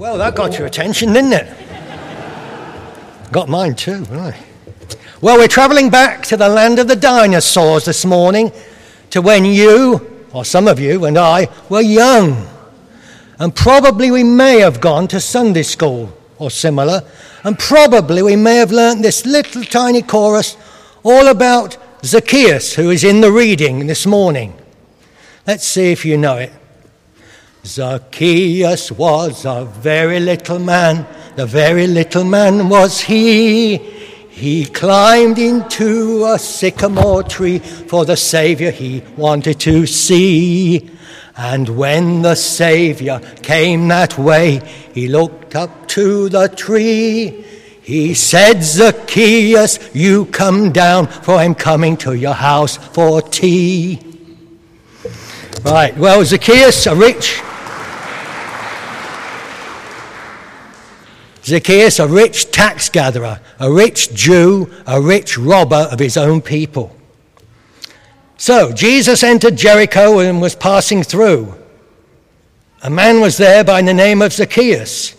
Well, 0.00 0.16
that 0.16 0.34
got 0.34 0.56
your 0.56 0.66
attention, 0.66 1.12
didn't 1.12 1.34
it? 1.34 1.46
got 3.32 3.50
mine 3.50 3.74
too, 3.74 4.04
right. 4.04 4.34
Well, 5.20 5.36
we're 5.36 5.46
travelling 5.46 5.90
back 5.90 6.22
to 6.28 6.38
the 6.38 6.48
land 6.48 6.78
of 6.78 6.88
the 6.88 6.96
dinosaurs 6.96 7.84
this 7.84 8.06
morning, 8.06 8.50
to 9.10 9.20
when 9.20 9.44
you, 9.44 10.24
or 10.32 10.46
some 10.46 10.68
of 10.68 10.80
you, 10.80 11.04
and 11.04 11.18
I 11.18 11.48
were 11.68 11.82
young. 11.82 12.48
And 13.38 13.54
probably 13.54 14.10
we 14.10 14.24
may 14.24 14.60
have 14.60 14.80
gone 14.80 15.06
to 15.08 15.20
Sunday 15.20 15.64
school 15.64 16.16
or 16.38 16.50
similar, 16.50 17.02
and 17.44 17.58
probably 17.58 18.22
we 18.22 18.36
may 18.36 18.56
have 18.56 18.72
learnt 18.72 19.02
this 19.02 19.26
little 19.26 19.64
tiny 19.64 20.00
chorus 20.00 20.56
all 21.02 21.28
about 21.28 21.76
Zacchaeus, 22.02 22.72
who 22.72 22.88
is 22.88 23.04
in 23.04 23.20
the 23.20 23.30
reading 23.30 23.86
this 23.86 24.06
morning. 24.06 24.54
Let's 25.46 25.66
see 25.66 25.92
if 25.92 26.06
you 26.06 26.16
know 26.16 26.38
it. 26.38 26.52
Zacchaeus 27.64 28.90
was 28.90 29.44
a 29.44 29.64
very 29.64 30.18
little 30.18 30.58
man, 30.58 31.06
the 31.36 31.46
very 31.46 31.86
little 31.86 32.24
man 32.24 32.68
was 32.68 33.00
he. 33.00 33.76
He 34.30 34.64
climbed 34.64 35.38
into 35.38 36.24
a 36.24 36.38
sycamore 36.38 37.22
tree 37.22 37.58
for 37.58 38.06
the 38.06 38.16
Saviour 38.16 38.70
he 38.70 39.02
wanted 39.16 39.60
to 39.60 39.86
see. 39.86 40.90
And 41.36 41.68
when 41.68 42.22
the 42.22 42.34
Saviour 42.34 43.20
came 43.42 43.88
that 43.88 44.16
way, 44.16 44.60
he 44.94 45.08
looked 45.08 45.54
up 45.54 45.88
to 45.88 46.30
the 46.30 46.48
tree. 46.48 47.44
He 47.82 48.14
said, 48.14 48.62
Zacchaeus, 48.62 49.94
you 49.94 50.26
come 50.26 50.72
down, 50.72 51.06
for 51.08 51.34
I'm 51.34 51.54
coming 51.54 51.96
to 51.98 52.14
your 52.14 52.34
house 52.34 52.76
for 52.76 53.20
tea. 53.20 54.00
Right, 55.64 55.96
well, 55.98 56.24
Zacchaeus, 56.24 56.86
a 56.86 56.94
rich 56.94 57.42
Zacchaeus, 61.44 61.98
a 61.98 62.06
rich 62.06 62.50
tax 62.50 62.88
gatherer, 62.88 63.40
a 63.58 63.72
rich 63.72 64.14
Jew, 64.14 64.70
a 64.86 65.00
rich 65.00 65.38
robber 65.38 65.88
of 65.90 65.98
his 65.98 66.16
own 66.16 66.42
people. 66.42 66.94
So 68.36 68.72
Jesus 68.72 69.22
entered 69.22 69.56
Jericho 69.56 70.18
and 70.18 70.40
was 70.40 70.54
passing 70.54 71.02
through. 71.02 71.54
A 72.82 72.90
man 72.90 73.20
was 73.20 73.36
there 73.36 73.64
by 73.64 73.82
the 73.82 73.94
name 73.94 74.22
of 74.22 74.32
Zacchaeus. 74.32 75.14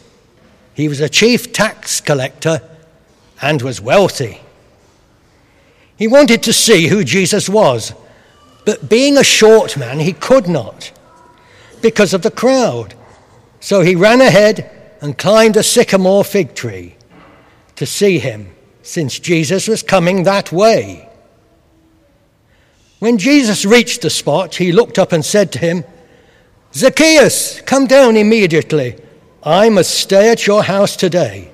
He 0.74 0.88
was 0.88 1.00
a 1.00 1.10
chief 1.10 1.54
tax 1.54 2.02
collector 2.02 2.62
and 3.42 3.62
was 3.62 3.82
wealthy. 3.82 4.40
He 5.98 6.08
wanted 6.08 6.42
to 6.44 6.54
see 6.54 6.88
who 6.88 7.04
Jesus 7.04 7.48
was, 7.48 7.94
but 8.66 8.90
being 8.90 9.18
a 9.18 9.24
short 9.24 9.78
man, 9.78 10.00
he 10.00 10.14
could 10.14 10.48
not 10.48 10.92
because 11.82 12.14
of 12.14 12.22
the 12.22 12.32
crowd. 12.32 12.96
So 13.60 13.82
he 13.82 13.96
ran 13.96 14.22
ahead 14.22 14.81
and 15.02 15.18
climbed 15.18 15.58
a 15.58 15.64
sycamore 15.64 16.24
fig 16.24 16.56
tree 16.56 16.96
to 17.76 17.86
see 17.86 18.20
him, 18.20 18.48
since 18.84 19.20
Jesus 19.20 19.68
was 19.68 19.84
coming 19.84 20.24
that 20.24 20.52
way. 20.52 21.10
When 23.00 23.18
Jesus 23.18 23.66
reached 23.66 24.04
the 24.04 24.12
spot, 24.12 24.56
he 24.56 24.72
looked 24.72 25.00
up 25.00 25.12
and 25.12 25.26
said 25.26 25.52
to 25.54 25.60
him, 25.60 25.84
Zacchaeus, 26.74 27.60
come 27.62 27.88
down 27.88 28.16
immediately. 28.16 28.96
I 29.44 29.70
must 29.70 29.92
stay 29.92 30.32
at 30.32 30.46
your 30.46 30.64
house 30.64 30.96
today. 30.96 31.52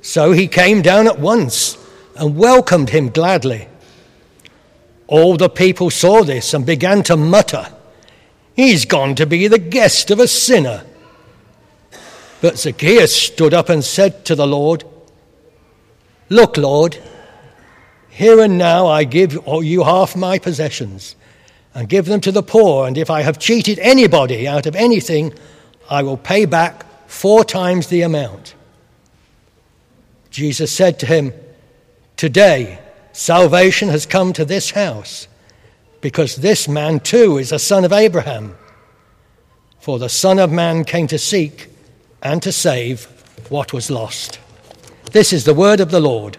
So 0.00 0.30
he 0.30 0.46
came 0.46 0.82
down 0.82 1.08
at 1.08 1.18
once 1.18 1.76
and 2.14 2.36
welcomed 2.36 2.90
him 2.90 3.08
gladly. 3.08 3.66
All 5.08 5.36
the 5.36 5.48
people 5.48 5.90
saw 5.90 6.22
this 6.22 6.54
and 6.54 6.64
began 6.64 7.02
to 7.04 7.16
mutter, 7.16 7.72
He's 8.54 8.86
gone 8.86 9.14
to 9.16 9.26
be 9.26 9.48
the 9.48 9.58
guest 9.58 10.10
of 10.10 10.18
a 10.18 10.26
sinner. 10.26 10.84
But 12.40 12.58
Zacchaeus 12.58 13.14
stood 13.14 13.54
up 13.54 13.68
and 13.68 13.84
said 13.84 14.24
to 14.26 14.34
the 14.34 14.46
Lord, 14.46 14.84
Look, 16.28 16.56
Lord, 16.56 16.98
here 18.08 18.40
and 18.40 18.58
now 18.58 18.86
I 18.86 19.04
give 19.04 19.38
you 19.62 19.84
half 19.84 20.16
my 20.16 20.38
possessions 20.38 21.16
and 21.74 21.88
give 21.88 22.06
them 22.06 22.20
to 22.22 22.32
the 22.32 22.42
poor, 22.42 22.86
and 22.86 22.96
if 22.96 23.10
I 23.10 23.22
have 23.22 23.38
cheated 23.38 23.78
anybody 23.78 24.48
out 24.48 24.66
of 24.66 24.74
anything, 24.74 25.34
I 25.90 26.02
will 26.02 26.16
pay 26.16 26.46
back 26.46 26.84
four 27.06 27.44
times 27.44 27.88
the 27.88 28.02
amount. 28.02 28.54
Jesus 30.30 30.72
said 30.72 30.98
to 31.00 31.06
him, 31.06 31.32
Today 32.16 32.78
salvation 33.12 33.88
has 33.90 34.06
come 34.06 34.32
to 34.32 34.44
this 34.44 34.70
house, 34.70 35.28
because 36.00 36.36
this 36.36 36.68
man 36.68 37.00
too 37.00 37.38
is 37.38 37.52
a 37.52 37.58
son 37.58 37.84
of 37.84 37.92
Abraham. 37.92 38.56
For 39.78 39.98
the 39.98 40.08
Son 40.08 40.38
of 40.38 40.50
Man 40.50 40.84
came 40.84 41.06
to 41.06 41.18
seek 41.18 41.68
and 42.22 42.42
to 42.42 42.52
save 42.52 43.04
what 43.50 43.72
was 43.72 43.90
lost. 43.90 44.38
This 45.12 45.32
is 45.32 45.44
the 45.44 45.54
word 45.54 45.80
of 45.80 45.90
the 45.90 46.00
Lord. 46.00 46.38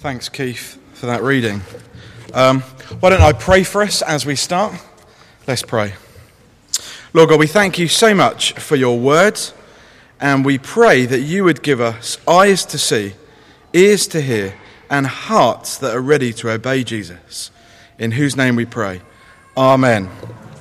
Thanks, 0.00 0.28
Keith, 0.28 0.78
for 0.94 1.06
that 1.06 1.20
reading. 1.22 1.62
Um, 2.32 2.60
why 3.00 3.10
don't 3.10 3.22
I 3.22 3.32
pray 3.32 3.64
for 3.64 3.82
us 3.82 4.02
as 4.02 4.24
we 4.24 4.36
start? 4.36 4.74
Let's 5.48 5.62
pray. 5.62 5.94
Lord 7.12 7.30
God, 7.30 7.40
we 7.40 7.48
thank 7.48 7.76
you 7.78 7.88
so 7.88 8.14
much 8.14 8.52
for 8.52 8.76
your 8.76 9.00
words. 9.00 9.52
And 10.20 10.44
we 10.44 10.58
pray 10.58 11.04
that 11.06 11.20
you 11.20 11.44
would 11.44 11.62
give 11.62 11.80
us 11.80 12.18
eyes 12.26 12.64
to 12.66 12.78
see, 12.78 13.14
ears 13.72 14.06
to 14.08 14.20
hear, 14.20 14.54
and 14.88 15.06
hearts 15.06 15.76
that 15.78 15.94
are 15.94 16.00
ready 16.00 16.32
to 16.34 16.50
obey 16.50 16.84
Jesus. 16.84 17.50
In 17.98 18.12
whose 18.12 18.36
name 18.36 18.56
we 18.56 18.64
pray. 18.64 19.00
Amen. 19.56 20.08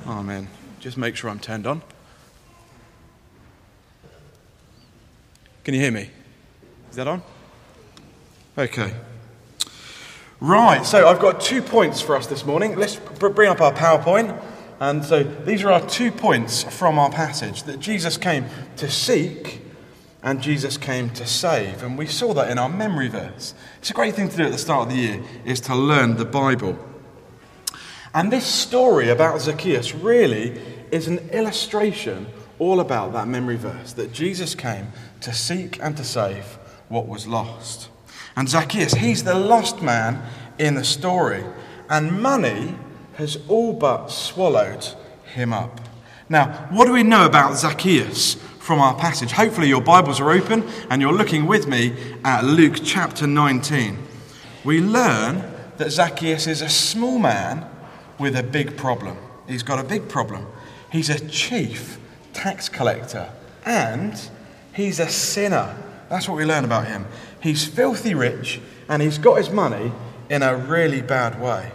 Amen. 0.08 0.48
Just 0.80 0.98
make 0.98 1.16
sure 1.16 1.30
I'm 1.30 1.40
turned 1.40 1.68
on. 1.68 1.82
Can 5.64 5.74
you 5.74 5.80
hear 5.80 5.92
me? 5.92 6.10
Is 6.90 6.96
that 6.96 7.08
on? 7.08 7.24
Okay. 8.58 8.94
Right, 10.40 10.86
so 10.86 11.08
I've 11.08 11.20
got 11.20 11.42
two 11.42 11.62
points 11.62 12.02
for 12.02 12.16
us 12.16 12.28
this 12.28 12.46
morning. 12.46 12.76
Let's 12.76 12.98
bring 12.98 13.50
up 13.50 13.62
our 13.62 13.74
PowerPoint. 13.74 14.40
And 14.80 15.06
so 15.06 15.24
these 15.24 15.63
are 15.63 15.72
our 15.72 15.88
two 15.88 16.12
points 16.12 16.63
from 16.63 17.00
our 17.00 17.09
passage 17.09 17.63
that 17.63 17.80
Jesus 17.80 18.18
came 18.18 18.46
to 18.78 18.90
seek 18.90 19.62
and 20.22 20.41
Jesus 20.41 20.78
came 20.78 21.12
to 21.12 21.25
save. 21.25 21.84
And 21.84 21.97
we 21.97 22.08
saw 22.08 22.34
that 22.34 22.50
in 22.50 22.58
our 22.58 22.68
memory 22.68 23.08
verse. 23.08 23.53
It's 23.78 23.91
a 23.91 23.94
great 23.94 24.16
thing 24.16 24.28
to 24.28 24.35
do 24.35 24.44
at 24.44 24.52
the 24.52 24.58
start 24.58 24.88
of 24.88 24.94
the 24.94 25.00
year 25.00 25.24
is 25.46 25.59
to 25.62 25.75
learn 25.75 26.18
the 26.18 26.25
Bible. 26.25 26.78
And 28.14 28.31
this 28.31 28.46
story 28.46 29.09
about 29.09 29.41
Zacchaeus 29.41 29.94
really 29.94 30.59
is 30.91 31.08
an 31.08 31.19
illustration 31.30 32.28
all 32.59 32.80
about 32.80 33.14
that 33.14 33.28
memory 33.28 33.58
verse 33.58 33.94
that 33.94 34.14
Jesus 34.14 34.56
came 34.56 34.88
to 35.22 35.34
seek 35.34 35.80
and 35.81 35.96
to 35.97 36.03
save 36.03 36.58
what 36.88 37.08
was 37.08 37.28
lost. 37.28 37.90
And 38.35 38.50
Zacchaeus, 38.50 38.94
he's 38.94 39.24
the 39.24 39.35
lost 39.35 39.81
man 39.81 40.22
in 40.58 40.75
the 40.75 40.84
story. 40.84 41.44
And 41.90 42.22
money 42.22 42.75
has 43.16 43.38
all 43.48 43.74
but 43.74 44.08
swallowed 44.08 44.86
him 45.26 45.53
up. 45.53 45.81
Now, 46.28 46.68
what 46.72 46.86
do 46.86 46.94
we 46.94 47.03
know 47.03 47.26
about 47.26 47.58
Zacchaeus 47.58 48.36
from 48.59 48.80
our 48.80 48.96
passage? 48.96 49.31
Hopefully, 49.31 49.68
your 49.68 49.81
Bibles 49.81 50.20
are 50.20 50.31
open 50.31 50.68
and 50.90 51.02
you're 51.02 51.14
looking 51.14 51.46
with 51.46 51.68
me 51.68 51.96
at 52.24 52.44
Luke 52.44 52.78
chapter 52.84 53.28
19. 53.28 53.98
We 54.64 54.81
learn 54.81 55.44
that 55.78 55.92
Zacchaeus 55.92 56.48
is 56.48 56.62
a 56.62 56.70
small 56.70 57.20
man 57.20 57.66
with 58.18 58.36
a 58.36 58.44
big 58.44 58.76
problem. 58.76 59.18
He's 59.47 59.64
got 59.64 59.80
a 59.80 59.84
big 59.84 60.09
problem. 60.09 60.47
He's 60.92 61.09
a 61.09 61.20
chief 61.28 62.00
tax 62.34 62.70
collector 62.70 63.30
and 63.66 64.20
he's 64.73 65.00
a 65.00 65.09
sinner. 65.09 65.76
That's 66.09 66.28
what 66.28 66.38
we 66.38 66.46
learn 66.46 66.66
about 66.66 66.88
him. 66.88 67.06
He's 67.41 67.67
filthy 67.67 68.14
rich 68.14 68.59
and 68.90 69.02
he's 69.02 69.17
got 69.17 69.38
his 69.38 69.50
money 69.50 69.91
in 70.29 70.41
a 70.41 70.56
really 70.56 71.02
bad 71.02 71.40
way. 71.40 71.72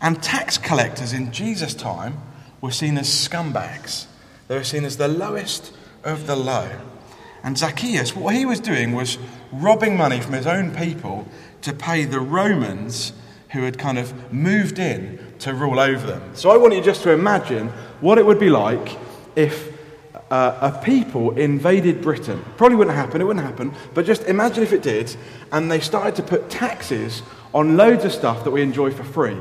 And 0.00 0.22
tax 0.22 0.58
collectors 0.58 1.12
in 1.12 1.32
Jesus' 1.32 1.74
time 1.74 2.20
were 2.60 2.70
seen 2.70 2.98
as 2.98 3.08
scumbags. 3.08 4.06
They 4.48 4.56
were 4.56 4.64
seen 4.64 4.84
as 4.84 4.96
the 4.96 5.08
lowest 5.08 5.72
of 6.04 6.26
the 6.26 6.36
low. 6.36 6.68
And 7.42 7.56
Zacchaeus, 7.56 8.14
what 8.16 8.34
he 8.34 8.44
was 8.44 8.60
doing 8.60 8.92
was 8.92 9.18
robbing 9.52 9.96
money 9.96 10.20
from 10.20 10.32
his 10.32 10.46
own 10.46 10.74
people 10.74 11.26
to 11.62 11.72
pay 11.72 12.04
the 12.04 12.20
Romans 12.20 13.12
who 13.50 13.62
had 13.62 13.78
kind 13.78 13.98
of 13.98 14.32
moved 14.32 14.78
in 14.78 15.18
to 15.38 15.54
rule 15.54 15.78
over 15.78 16.06
them. 16.06 16.22
So 16.34 16.50
I 16.50 16.56
want 16.56 16.74
you 16.74 16.82
just 16.82 17.02
to 17.04 17.12
imagine 17.12 17.68
what 18.00 18.18
it 18.18 18.26
would 18.26 18.40
be 18.40 18.50
like 18.50 18.96
if 19.36 19.72
uh, 20.30 20.72
a 20.72 20.84
people 20.84 21.38
invaded 21.38 22.02
Britain. 22.02 22.44
Probably 22.56 22.76
wouldn't 22.76 22.96
happen, 22.96 23.20
it 23.20 23.24
wouldn't 23.24 23.46
happen, 23.46 23.72
but 23.94 24.04
just 24.04 24.22
imagine 24.24 24.62
if 24.62 24.72
it 24.72 24.82
did, 24.82 25.14
and 25.52 25.70
they 25.70 25.80
started 25.80 26.16
to 26.16 26.22
put 26.22 26.50
taxes 26.50 27.22
on 27.54 27.76
loads 27.76 28.04
of 28.04 28.12
stuff 28.12 28.44
that 28.44 28.50
we 28.50 28.62
enjoy 28.62 28.90
for 28.90 29.04
free. 29.04 29.36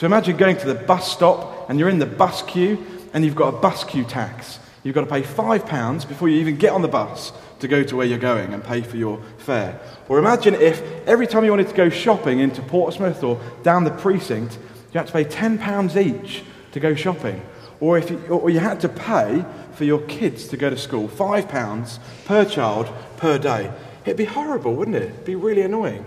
So 0.00 0.06
imagine 0.06 0.38
going 0.38 0.56
to 0.56 0.66
the 0.66 0.74
bus 0.74 1.12
stop 1.12 1.68
and 1.68 1.78
you're 1.78 1.90
in 1.90 1.98
the 1.98 2.06
bus 2.06 2.40
queue 2.40 2.82
and 3.12 3.22
you've 3.22 3.36
got 3.36 3.52
a 3.52 3.58
bus 3.58 3.84
queue 3.84 4.04
tax. 4.04 4.58
You've 4.82 4.94
got 4.94 5.02
to 5.02 5.06
pay 5.06 5.20
five 5.20 5.66
pounds 5.66 6.06
before 6.06 6.30
you 6.30 6.40
even 6.40 6.56
get 6.56 6.72
on 6.72 6.80
the 6.80 6.88
bus 6.88 7.34
to 7.58 7.68
go 7.68 7.82
to 7.82 7.96
where 7.96 8.06
you're 8.06 8.16
going 8.16 8.54
and 8.54 8.64
pay 8.64 8.80
for 8.80 8.96
your 8.96 9.20
fare. 9.36 9.78
Or 10.08 10.18
imagine 10.18 10.54
if 10.54 10.80
every 11.06 11.26
time 11.26 11.44
you 11.44 11.50
wanted 11.50 11.68
to 11.68 11.74
go 11.74 11.90
shopping 11.90 12.38
into 12.38 12.62
Portsmouth 12.62 13.22
or 13.22 13.38
down 13.62 13.84
the 13.84 13.90
precinct, 13.90 14.58
you 14.94 14.98
had 15.00 15.06
to 15.08 15.12
pay 15.12 15.22
£10 15.22 16.02
each 16.02 16.44
to 16.72 16.80
go 16.80 16.94
shopping. 16.94 17.42
Or 17.78 17.98
if 17.98 18.08
you, 18.08 18.24
or 18.28 18.48
you 18.48 18.60
had 18.60 18.80
to 18.80 18.88
pay 18.88 19.44
for 19.74 19.84
your 19.84 20.00
kids 20.06 20.48
to 20.48 20.56
go 20.56 20.70
to 20.70 20.78
school, 20.78 21.08
£5 21.08 21.98
per 22.24 22.46
child 22.46 22.88
per 23.18 23.36
day. 23.36 23.70
It'd 24.06 24.16
be 24.16 24.24
horrible, 24.24 24.76
wouldn't 24.76 24.96
it? 24.96 25.10
It'd 25.10 25.24
be 25.26 25.34
really 25.34 25.60
annoying. 25.60 26.06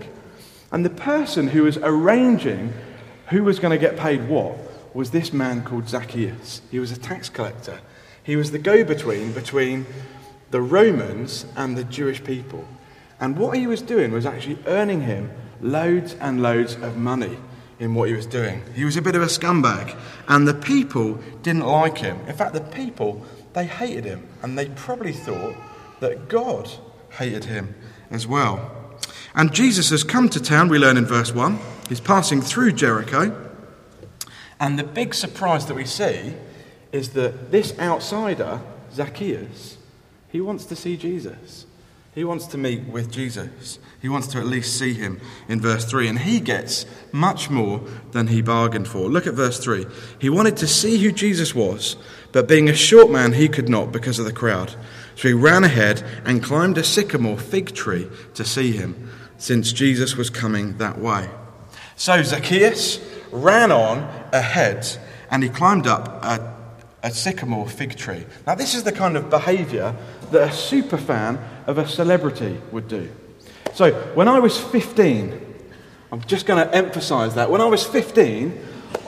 And 0.72 0.84
the 0.84 0.90
person 0.90 1.46
who 1.46 1.62
was 1.62 1.76
arranging 1.76 2.72
who 3.28 3.44
was 3.44 3.58
going 3.58 3.70
to 3.70 3.78
get 3.78 3.96
paid 3.96 4.28
what 4.28 4.56
was 4.94 5.10
this 5.10 5.32
man 5.32 5.64
called 5.64 5.88
Zacchaeus. 5.88 6.62
He 6.70 6.78
was 6.78 6.92
a 6.92 6.98
tax 6.98 7.28
collector. 7.28 7.80
He 8.22 8.36
was 8.36 8.52
the 8.52 8.58
go 8.58 8.84
between 8.84 9.32
between 9.32 9.86
the 10.50 10.60
Romans 10.60 11.46
and 11.56 11.76
the 11.76 11.84
Jewish 11.84 12.22
people. 12.22 12.66
And 13.20 13.36
what 13.36 13.56
he 13.56 13.66
was 13.66 13.82
doing 13.82 14.12
was 14.12 14.26
actually 14.26 14.58
earning 14.66 15.02
him 15.02 15.30
loads 15.60 16.14
and 16.20 16.42
loads 16.42 16.74
of 16.74 16.96
money 16.96 17.38
in 17.78 17.94
what 17.94 18.08
he 18.08 18.14
was 18.14 18.26
doing. 18.26 18.62
He 18.74 18.84
was 18.84 18.96
a 18.96 19.02
bit 19.02 19.16
of 19.16 19.22
a 19.22 19.26
scumbag, 19.26 19.96
and 20.28 20.46
the 20.46 20.54
people 20.54 21.14
didn't 21.42 21.66
like 21.66 21.98
him. 21.98 22.18
In 22.26 22.34
fact, 22.34 22.54
the 22.54 22.60
people, 22.60 23.24
they 23.52 23.66
hated 23.66 24.04
him, 24.04 24.28
and 24.42 24.56
they 24.56 24.68
probably 24.70 25.12
thought 25.12 25.56
that 26.00 26.28
God 26.28 26.70
hated 27.10 27.44
him 27.44 27.74
as 28.10 28.26
well. 28.26 28.70
And 29.34 29.52
Jesus 29.52 29.90
has 29.90 30.04
come 30.04 30.28
to 30.28 30.40
town, 30.40 30.68
we 30.68 30.78
learn 30.78 30.96
in 30.96 31.06
verse 31.06 31.34
1. 31.34 31.58
He's 31.88 32.00
passing 32.00 32.40
through 32.40 32.72
Jericho. 32.72 33.50
And 34.60 34.78
the 34.78 34.84
big 34.84 35.14
surprise 35.14 35.66
that 35.66 35.74
we 35.74 35.84
see 35.84 36.34
is 36.92 37.10
that 37.10 37.50
this 37.50 37.78
outsider, 37.78 38.60
Zacchaeus, 38.92 39.76
he 40.30 40.40
wants 40.40 40.64
to 40.66 40.76
see 40.76 40.96
Jesus. 40.96 41.66
He 42.14 42.22
wants 42.22 42.46
to 42.48 42.58
meet 42.58 42.84
with 42.84 43.10
Jesus. 43.10 43.80
He 44.00 44.08
wants 44.08 44.28
to 44.28 44.38
at 44.38 44.46
least 44.46 44.78
see 44.78 44.94
him 44.94 45.20
in 45.48 45.60
verse 45.60 45.84
3. 45.84 46.06
And 46.06 46.18
he 46.20 46.38
gets 46.38 46.86
much 47.10 47.50
more 47.50 47.80
than 48.12 48.28
he 48.28 48.40
bargained 48.40 48.86
for. 48.86 49.08
Look 49.08 49.26
at 49.26 49.34
verse 49.34 49.58
3. 49.58 49.84
He 50.20 50.30
wanted 50.30 50.56
to 50.58 50.68
see 50.68 50.98
who 50.98 51.10
Jesus 51.10 51.54
was, 51.54 51.96
but 52.30 52.46
being 52.46 52.68
a 52.68 52.74
short 52.74 53.10
man, 53.10 53.32
he 53.32 53.48
could 53.48 53.68
not 53.68 53.90
because 53.90 54.20
of 54.20 54.26
the 54.26 54.32
crowd. 54.32 54.76
So 55.16 55.28
he 55.28 55.34
ran 55.34 55.64
ahead 55.64 56.04
and 56.24 56.42
climbed 56.42 56.78
a 56.78 56.84
sycamore 56.84 57.38
fig 57.38 57.74
tree 57.74 58.08
to 58.34 58.44
see 58.44 58.72
him, 58.72 59.10
since 59.36 59.72
Jesus 59.72 60.16
was 60.16 60.30
coming 60.30 60.78
that 60.78 60.98
way. 60.98 61.28
So 61.96 62.22
Zacchaeus 62.22 63.00
ran 63.30 63.72
on 63.72 63.98
ahead 64.32 64.86
and 65.30 65.42
he 65.42 65.48
climbed 65.48 65.86
up 65.86 66.24
a, 66.24 66.54
a 67.02 67.10
sycamore 67.10 67.68
fig 67.68 67.96
tree. 67.96 68.24
Now, 68.46 68.54
this 68.54 68.74
is 68.74 68.84
the 68.84 68.92
kind 68.92 69.16
of 69.16 69.30
behavior 69.30 69.94
that 70.30 70.50
a 70.50 70.52
super 70.52 70.96
fan 70.96 71.38
of 71.66 71.78
a 71.78 71.88
celebrity 71.88 72.60
would 72.72 72.88
do. 72.88 73.10
So, 73.74 73.92
when 74.14 74.28
I 74.28 74.38
was 74.38 74.58
15, 74.58 75.40
I'm 76.12 76.20
just 76.22 76.46
going 76.46 76.64
to 76.64 76.72
emphasize 76.74 77.34
that. 77.34 77.50
When 77.50 77.60
I 77.60 77.66
was 77.66 77.84
15, 77.84 78.56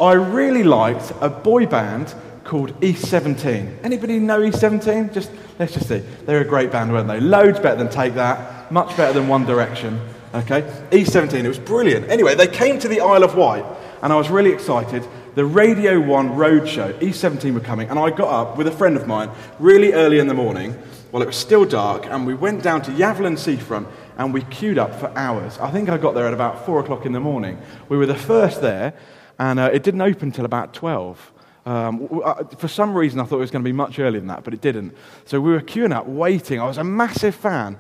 I 0.01 0.15
really 0.15 0.65
liked 0.65 1.13
a 1.21 1.29
boy 1.29 1.67
band 1.67 2.13
called 2.43 2.81
E17. 2.81 3.85
Anybody 3.85 4.19
know 4.19 4.41
E17? 4.41 5.13
Just 5.13 5.31
let's 5.59 5.75
just 5.75 5.89
see. 5.89 5.99
They're 5.99 6.41
a 6.41 6.45
great 6.45 6.73
band, 6.73 6.93
weren't 6.93 7.09
they? 7.09 7.21
Loads 7.21 7.61
better 7.61 7.77
than 7.77 7.89
Take 7.89 8.15
That, 8.15 8.73
much 8.73 8.97
better 8.97 9.13
than 9.13 9.29
One 9.29 9.47
Direction. 9.47 10.01
Okay, 10.37 10.61
E17. 10.91 11.45
It 11.45 11.49
was 11.49 11.59
brilliant. 11.59 12.11
Anyway, 12.11 12.35
they 12.35 12.47
came 12.47 12.79
to 12.81 12.89
the 12.89 13.01
Isle 13.01 13.25
of 13.25 13.37
Wight, 13.37 13.65
and 14.03 14.13
I 14.13 14.17
was 14.17 14.29
really 14.29 14.53
excited. 14.53 15.03
The 15.35 15.47
Radio 15.47 15.99
1 15.99 16.29
Roadshow, 16.33 16.93
E17 17.01 17.55
were 17.55 17.61
coming, 17.61 17.89
and 17.89 17.99
I 17.99 18.11
got 18.11 18.29
up 18.29 18.59
with 18.59 18.67
a 18.67 18.71
friend 18.71 18.99
of 18.99 19.07
mine 19.07 19.31
really 19.59 19.95
early 19.95 20.19
in 20.19 20.27
the 20.27 20.35
morning 20.35 20.73
while 21.11 21.23
it 21.23 21.27
was 21.27 21.37
still 21.37 21.65
dark, 21.65 22.05
and 22.05 22.27
we 22.27 22.35
went 22.35 22.63
down 22.63 22.83
to 22.83 22.91
Yaverland 22.91 23.39
Seafront 23.39 23.89
and 24.19 24.35
we 24.35 24.43
queued 24.43 24.77
up 24.77 24.95
for 25.01 25.11
hours. 25.17 25.59
I 25.59 25.71
think 25.71 25.89
I 25.89 25.97
got 25.97 26.15
there 26.15 26.27
at 26.27 26.35
about 26.35 26.67
four 26.67 26.81
o'clock 26.81 27.07
in 27.07 27.13
the 27.13 27.21
morning. 27.21 27.59
We 27.89 27.97
were 27.97 28.05
the 28.05 28.15
first 28.15 28.61
there, 28.61 28.93
and 29.39 29.59
uh, 29.59 29.71
it 29.73 29.83
didn't 29.85 30.03
open 30.03 30.29
until 30.29 30.45
about 30.45 30.75
12. 30.75 31.33
Um, 31.65 32.21
uh, 32.23 32.45
for 32.59 32.69
some 32.69 32.95
reason, 32.95 33.21
I 33.21 33.25
thought 33.25 33.37
it 33.37 33.41
was 33.41 33.51
going 33.51 33.65
to 33.65 33.69
be 33.69 33.73
much 33.73 33.99
earlier 33.99 34.21
than 34.21 34.29
that, 34.29 34.45
but 34.45 34.53
it 34.53 34.61
didn't. 34.61 34.95
So 35.25 35.41
we 35.41 35.53
were 35.53 35.63
queuing 35.63 35.95
up, 35.95 36.07
waiting. 36.07 36.61
I 36.61 36.67
was 36.67 36.77
a 36.77 36.85
massive 36.85 37.35
fan, 37.35 37.79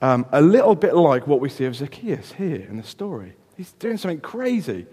um, 0.00 0.26
a 0.32 0.40
little 0.40 0.74
bit 0.74 0.94
like 0.94 1.26
what 1.26 1.40
we 1.40 1.48
see 1.48 1.64
of 1.64 1.76
Zacchaeus 1.76 2.32
here 2.32 2.66
in 2.68 2.76
the 2.76 2.82
story. 2.82 3.34
He's 3.56 3.72
doing 3.72 3.96
something 3.96 4.20
crazy. 4.20 4.86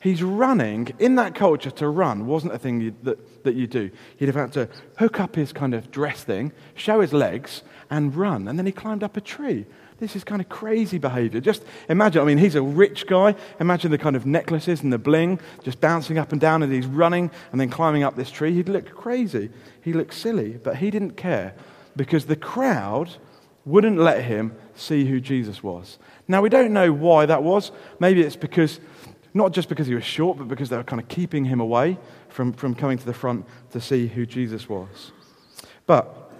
He's 0.00 0.22
running. 0.22 0.94
In 0.98 1.16
that 1.16 1.34
culture, 1.34 1.70
to 1.72 1.88
run 1.88 2.26
wasn't 2.26 2.54
a 2.54 2.58
thing 2.58 2.80
you, 2.80 2.94
that, 3.02 3.44
that 3.44 3.54
you 3.54 3.66
do. 3.66 3.90
He'd 4.18 4.26
have 4.26 4.36
had 4.36 4.52
to 4.52 4.68
hook 4.98 5.18
up 5.20 5.34
his 5.34 5.52
kind 5.52 5.74
of 5.74 5.90
dress 5.90 6.22
thing, 6.22 6.52
show 6.74 7.00
his 7.00 7.12
legs, 7.12 7.62
and 7.90 8.14
run. 8.14 8.46
And 8.46 8.58
then 8.58 8.66
he 8.66 8.72
climbed 8.72 9.02
up 9.02 9.16
a 9.16 9.20
tree. 9.20 9.66
This 9.98 10.14
is 10.14 10.24
kind 10.24 10.42
of 10.42 10.48
crazy 10.48 10.98
behavior. 10.98 11.40
Just 11.40 11.64
imagine, 11.88 12.20
I 12.20 12.24
mean, 12.24 12.38
he's 12.38 12.54
a 12.54 12.62
rich 12.62 13.06
guy. 13.06 13.34
Imagine 13.60 13.90
the 13.90 13.98
kind 13.98 14.14
of 14.14 14.26
necklaces 14.26 14.82
and 14.82 14.92
the 14.92 14.98
bling 14.98 15.40
just 15.64 15.80
bouncing 15.80 16.18
up 16.18 16.32
and 16.32 16.40
down 16.40 16.62
as 16.62 16.70
he's 16.70 16.86
running 16.86 17.30
and 17.50 17.60
then 17.60 17.70
climbing 17.70 18.02
up 18.02 18.14
this 18.14 18.30
tree. 18.30 18.52
He'd 18.52 18.68
look 18.68 18.94
crazy. 18.94 19.50
He 19.80 19.94
looked 19.94 20.12
silly, 20.12 20.58
but 20.62 20.76
he 20.76 20.90
didn't 20.90 21.16
care 21.16 21.54
because 21.96 22.26
the 22.26 22.36
crowd 22.36 23.16
wouldn't 23.66 23.98
let 23.98 24.24
him 24.24 24.56
see 24.74 25.04
who 25.04 25.20
Jesus 25.20 25.62
was. 25.62 25.98
Now, 26.28 26.40
we 26.40 26.48
don't 26.48 26.72
know 26.72 26.92
why 26.92 27.26
that 27.26 27.42
was. 27.42 27.72
Maybe 27.98 28.22
it's 28.22 28.36
because, 28.36 28.80
not 29.34 29.52
just 29.52 29.68
because 29.68 29.88
he 29.88 29.94
was 29.94 30.04
short, 30.04 30.38
but 30.38 30.48
because 30.48 30.70
they 30.70 30.76
were 30.76 30.84
kind 30.84 31.02
of 31.02 31.08
keeping 31.08 31.44
him 31.44 31.60
away 31.60 31.98
from, 32.28 32.52
from 32.52 32.74
coming 32.74 32.96
to 32.96 33.04
the 33.04 33.12
front 33.12 33.44
to 33.72 33.80
see 33.80 34.06
who 34.06 34.24
Jesus 34.24 34.68
was. 34.68 35.10
But 35.84 36.30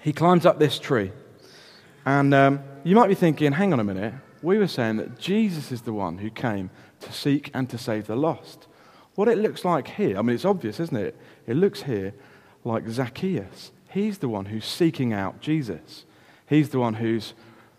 he 0.00 0.12
climbs 0.12 0.44
up 0.44 0.58
this 0.58 0.78
tree. 0.78 1.12
And 2.04 2.34
um, 2.34 2.60
you 2.84 2.96
might 2.96 3.08
be 3.08 3.14
thinking, 3.14 3.52
hang 3.52 3.72
on 3.72 3.80
a 3.80 3.84
minute, 3.84 4.14
we 4.42 4.58
were 4.58 4.68
saying 4.68 4.96
that 4.96 5.18
Jesus 5.18 5.72
is 5.72 5.82
the 5.82 5.92
one 5.92 6.18
who 6.18 6.30
came 6.30 6.70
to 7.00 7.12
seek 7.12 7.50
and 7.54 7.70
to 7.70 7.78
save 7.78 8.06
the 8.06 8.16
lost. 8.16 8.66
What 9.14 9.28
it 9.28 9.38
looks 9.38 9.64
like 9.64 9.88
here, 9.88 10.18
I 10.18 10.22
mean, 10.22 10.34
it's 10.34 10.44
obvious, 10.44 10.78
isn't 10.80 10.96
it? 10.96 11.16
It 11.46 11.56
looks 11.56 11.82
here 11.82 12.12
like 12.64 12.88
Zacchaeus. 12.88 13.72
He's 13.88 14.18
the 14.18 14.28
one 14.28 14.46
who's 14.46 14.64
seeking 14.64 15.12
out 15.12 15.40
Jesus. 15.40 16.04
He's 16.46 16.70
the 16.70 16.78
one 16.78 16.94
who's 16.94 17.34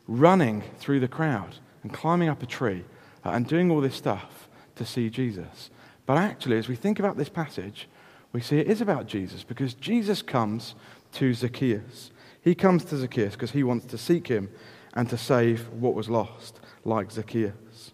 running 0.07 0.63
through 0.77 0.99
the 0.99 1.07
crowd 1.07 1.55
and 1.83 1.93
climbing 1.93 2.29
up 2.29 2.43
a 2.43 2.45
tree 2.45 2.83
uh, 3.25 3.29
and 3.29 3.47
doing 3.47 3.71
all 3.71 3.81
this 3.81 3.95
stuff 3.95 4.49
to 4.75 4.85
see 4.85 5.09
Jesus. 5.09 5.69
But 6.05 6.17
actually, 6.17 6.57
as 6.57 6.67
we 6.67 6.75
think 6.75 6.99
about 6.99 7.17
this 7.17 7.29
passage, 7.29 7.87
we 8.31 8.41
see 8.41 8.59
it 8.59 8.67
is 8.67 8.81
about 8.81 9.07
Jesus 9.07 9.43
because 9.43 9.73
Jesus 9.73 10.21
comes 10.21 10.75
to 11.13 11.33
Zacchaeus. 11.33 12.11
He 12.41 12.55
comes 12.55 12.85
to 12.85 12.97
Zacchaeus 12.97 13.33
because 13.33 13.51
he 13.51 13.63
wants 13.63 13.85
to 13.87 13.97
seek 13.97 14.27
him 14.27 14.49
and 14.93 15.09
to 15.09 15.17
save 15.17 15.67
what 15.69 15.93
was 15.93 16.09
lost, 16.09 16.59
like 16.85 17.11
Zacchaeus. 17.11 17.91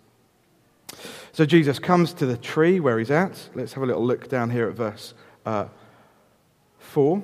So 1.32 1.46
Jesus 1.46 1.80
comes 1.80 2.13
to 2.13 2.25
the 2.27 2.38
tree 2.38 2.80
where 2.80 3.00
he's 3.00 3.10
at. 3.10 3.50
Let's 3.56 3.74
have 3.74 3.84
a 3.84 3.88
little 3.88 4.06
look 4.06 4.30
down 4.30 4.51
here 4.51 4.70
at 4.70 4.75
verse 4.75 5.13
uh, 5.46 5.65
4. 6.77 7.24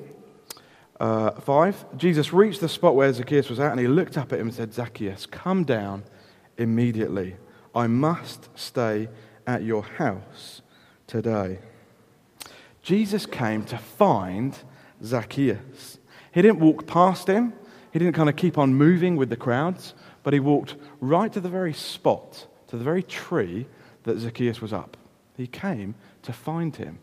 Uh, 0.99 1.31
5. 1.31 1.97
Jesus 1.97 2.33
reached 2.33 2.59
the 2.59 2.67
spot 2.67 2.95
where 2.95 3.11
Zacchaeus 3.13 3.49
was 3.49 3.59
at 3.59 3.71
and 3.71 3.79
he 3.79 3.87
looked 3.87 4.17
up 4.17 4.33
at 4.33 4.39
him 4.39 4.47
and 4.47 4.55
said, 4.55 4.73
Zacchaeus, 4.73 5.25
come 5.25 5.63
down 5.63 6.03
immediately. 6.57 7.37
I 7.73 7.87
must 7.87 8.49
stay 8.57 9.07
at 9.47 9.63
your 9.63 9.83
house 9.83 10.61
today. 11.07 11.59
Jesus 12.81 13.25
came 13.25 13.63
to 13.65 13.77
find 13.77 14.57
Zacchaeus. 15.03 15.99
He 16.33 16.41
didn't 16.41 16.59
walk 16.59 16.85
past 16.85 17.27
him, 17.27 17.53
he 17.91 17.99
didn't 17.99 18.15
kind 18.15 18.29
of 18.29 18.35
keep 18.35 18.57
on 18.57 18.73
moving 18.73 19.15
with 19.15 19.29
the 19.29 19.35
crowds, 19.35 19.93
but 20.23 20.33
he 20.33 20.39
walked 20.39 20.75
right 20.99 21.31
to 21.33 21.39
the 21.39 21.49
very 21.49 21.73
spot, 21.73 22.45
to 22.67 22.77
the 22.77 22.83
very 22.83 23.03
tree 23.03 23.67
that 24.03 24.19
Zacchaeus 24.19 24.61
was 24.61 24.73
up. 24.73 24.97
He 25.35 25.47
came 25.47 25.95
to 26.23 26.33
find 26.33 26.75
him. 26.75 26.99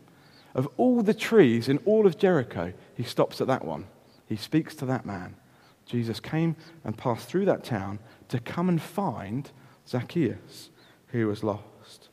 Of 0.55 0.67
all 0.77 1.01
the 1.03 1.13
trees 1.13 1.69
in 1.69 1.77
all 1.79 2.07
of 2.07 2.17
Jericho, 2.17 2.73
he 2.95 3.03
stops 3.03 3.41
at 3.41 3.47
that 3.47 3.65
one. 3.65 3.85
He 4.27 4.35
speaks 4.35 4.75
to 4.75 4.85
that 4.85 5.05
man. 5.05 5.35
Jesus 5.85 6.19
came 6.19 6.55
and 6.83 6.97
passed 6.97 7.27
through 7.27 7.45
that 7.45 7.63
town 7.63 7.99
to 8.29 8.39
come 8.39 8.67
and 8.69 8.81
find 8.81 9.49
Zacchaeus, 9.87 10.69
who 11.07 11.27
was 11.27 11.43
lost. 11.43 12.09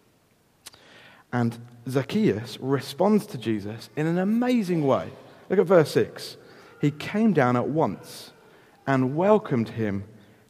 And 1.33 1.59
Zacchaeus 1.89 2.59
responds 2.61 3.27
to 3.27 3.39
Jesus 3.39 3.91
in 3.97 4.07
an 4.07 4.19
amazing 4.19 4.87
way. 4.87 5.11
Look 5.51 5.59
at 5.59 5.67
verse 5.67 5.91
6. 5.91 6.37
He 6.81 6.93
came 6.93 7.33
down 7.33 7.57
at 7.57 7.69
once 7.69 8.31
and 8.87 9.17
welcomed 9.17 9.71
him 9.71 10.05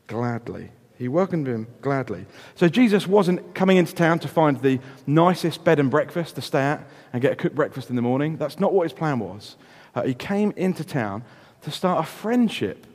gladly. 0.06 0.70
He 0.96 1.08
welcomed 1.08 1.48
him 1.48 1.66
gladly. 1.80 2.26
So 2.54 2.68
Jesus 2.68 3.06
wasn't 3.06 3.54
coming 3.54 3.76
into 3.76 3.94
town 3.94 4.20
to 4.20 4.28
find 4.28 4.60
the 4.60 4.78
nicest 5.06 5.64
bed 5.64 5.80
and 5.80 5.90
breakfast 5.90 6.36
to 6.36 6.42
stay 6.42 6.60
at 6.60 6.86
and 7.12 7.20
get 7.20 7.32
a 7.32 7.36
cooked 7.36 7.56
breakfast 7.56 7.90
in 7.90 7.96
the 7.96 8.02
morning. 8.02 8.36
That's 8.36 8.60
not 8.60 8.72
what 8.72 8.84
his 8.84 8.92
plan 8.92 9.18
was. 9.18 9.56
Uh, 9.94 10.02
he 10.02 10.14
came 10.14 10.52
into 10.56 10.84
town 10.84 11.24
to 11.62 11.70
start 11.70 12.04
a 12.04 12.08
friendship 12.08 12.86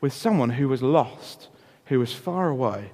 with 0.00 0.12
someone 0.12 0.50
who 0.50 0.68
was 0.68 0.82
lost, 0.82 1.48
who 1.86 1.98
was 1.98 2.12
far 2.12 2.48
away, 2.48 2.92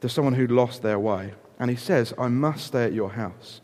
to 0.00 0.08
someone 0.08 0.34
who'd 0.34 0.50
lost 0.50 0.82
their 0.82 0.98
way. 0.98 1.32
And 1.58 1.70
he 1.70 1.76
says, 1.76 2.12
I 2.18 2.28
must 2.28 2.66
stay 2.66 2.84
at 2.84 2.92
your 2.92 3.10
house. 3.10 3.60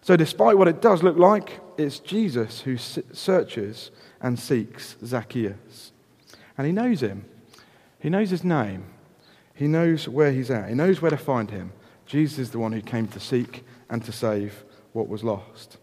So, 0.00 0.16
despite 0.16 0.56
what 0.56 0.68
it 0.68 0.80
does 0.80 1.02
look 1.02 1.16
like, 1.16 1.60
it's 1.76 1.98
Jesus 1.98 2.60
who 2.60 2.76
searches 2.76 3.90
and 4.20 4.38
seeks 4.38 4.96
Zacchaeus. 5.04 5.92
And 6.56 6.66
he 6.66 6.72
knows 6.72 7.02
him. 7.02 7.24
He 7.98 8.08
knows 8.08 8.30
his 8.30 8.44
name. 8.44 8.84
He 9.56 9.66
knows 9.66 10.08
where 10.08 10.30
he's 10.30 10.50
at. 10.50 10.68
He 10.68 10.74
knows 10.74 11.02
where 11.02 11.10
to 11.10 11.16
find 11.16 11.50
him. 11.50 11.72
Jesus 12.04 12.38
is 12.38 12.50
the 12.50 12.58
one 12.58 12.72
who 12.72 12.82
came 12.82 13.08
to 13.08 13.20
seek 13.20 13.64
and 13.90 14.04
to 14.04 14.12
save 14.12 14.64
what 14.92 15.08
was 15.08 15.24
lost. 15.24 15.78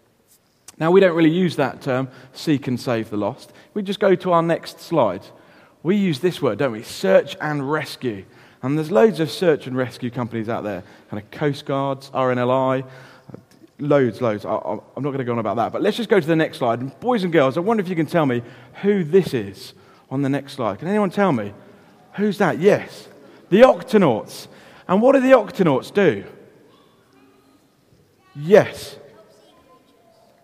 Now, 0.80 0.92
we 0.92 1.00
don't 1.00 1.16
really 1.16 1.32
use 1.32 1.56
that 1.58 1.82
term, 1.82 2.08
seek 2.34 2.68
and 2.68 2.80
save 2.80 3.10
the 3.10 3.18
lost. 3.18 3.52
We 3.74 3.84
just 3.84 4.00
go 4.00 4.16
to 4.16 4.32
our 4.32 4.42
next 4.42 4.80
slide. 4.80 5.22
We 5.82 5.96
use 5.96 6.20
this 6.20 6.42
word, 6.42 6.60
don't 6.60 6.72
we? 6.72 6.84
Search 6.84 7.36
and 7.42 7.70
rescue. 7.70 8.26
And 8.62 8.78
there's 8.78 8.92
loads 8.92 9.20
of 9.20 9.30
search 9.30 9.68
and 9.68 9.76
rescue 9.76 10.10
companies 10.10 10.50
out 10.50 10.64
there, 10.64 10.84
kind 11.10 11.22
of 11.22 11.30
Coast 11.32 11.66
Guards, 11.66 12.10
RNLI, 12.12 12.86
loads, 13.80 14.22
loads. 14.22 14.46
I, 14.46 14.56
am 14.56 14.82
not 14.96 15.04
going 15.04 15.18
to 15.18 15.24
go 15.26 15.34
on 15.34 15.40
about 15.40 15.58
that. 15.58 15.72
But 15.72 15.82
let's 15.82 15.98
just 15.98 16.10
go 16.10 16.20
to 16.20 16.28
the 16.28 16.36
next 16.36 16.60
slide. 16.60 16.80
And 16.80 16.98
boys 17.00 17.24
and 17.24 17.34
girls, 17.34 17.58
I 17.58 17.60
wonder 17.60 17.82
if 17.82 17.90
you 17.90 17.96
can 17.96 18.06
tell 18.06 18.26
me 18.26 18.42
who 18.82 19.04
this 19.04 19.34
is 19.34 19.74
on 20.10 20.22
the 20.22 20.30
next 20.30 20.54
slide. 20.54 20.80
Can 20.80 20.88
anyone 20.88 21.10
tell 21.10 21.32
me? 21.32 21.54
Who's 22.14 22.38
that? 22.38 22.60
Yes. 22.60 23.08
The 23.54 23.62
Octonauts. 23.62 24.48
And 24.88 25.00
what 25.00 25.12
do 25.12 25.22
the 25.22 25.34
Octonauts 25.34 25.94
do? 25.94 26.24
Yes. 28.36 28.98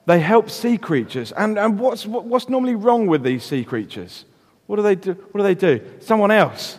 They 0.06 0.20
help 0.20 0.52
sea 0.52 0.78
creatures. 0.78 1.32
And, 1.32 1.58
and 1.58 1.80
what's, 1.80 2.06
what's 2.06 2.50
normally 2.50 2.76
wrong 2.76 3.08
with 3.08 3.24
these 3.24 3.44
sea 3.44 3.64
creatures? 3.64 4.26
What 4.68 4.76
do 4.76 4.84
they 4.84 4.94
do? 4.94 5.14
What 5.14 5.40
do 5.40 5.44
they 5.44 5.56
do? 5.56 5.84
Someone 6.02 6.30
else. 6.30 6.78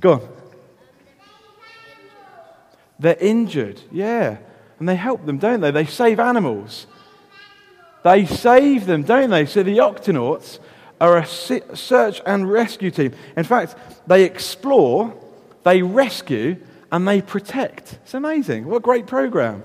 Go 0.00 0.12
on. 0.12 0.28
They're 2.98 3.16
injured, 3.18 3.80
yeah. 3.90 4.36
And 4.78 4.86
they 4.86 4.96
help 4.96 5.24
them, 5.24 5.38
don't 5.38 5.62
they? 5.62 5.70
They 5.70 5.86
save 5.86 6.20
animals. 6.20 6.86
They 8.04 8.26
save 8.26 8.84
them, 8.84 9.02
don't 9.02 9.30
they? 9.30 9.46
So 9.46 9.62
the 9.62 9.78
Octonauts 9.78 10.58
are 11.00 11.18
a 11.18 11.26
search 11.26 12.20
and 12.24 12.50
rescue 12.50 12.90
team. 12.90 13.12
In 13.36 13.44
fact, 13.44 13.76
they 14.06 14.24
explore, 14.24 15.14
they 15.64 15.82
rescue, 15.82 16.56
and 16.90 17.06
they 17.06 17.20
protect. 17.20 17.98
It's 18.04 18.14
amazing. 18.14 18.66
What 18.66 18.78
a 18.78 18.80
great 18.80 19.06
program. 19.06 19.62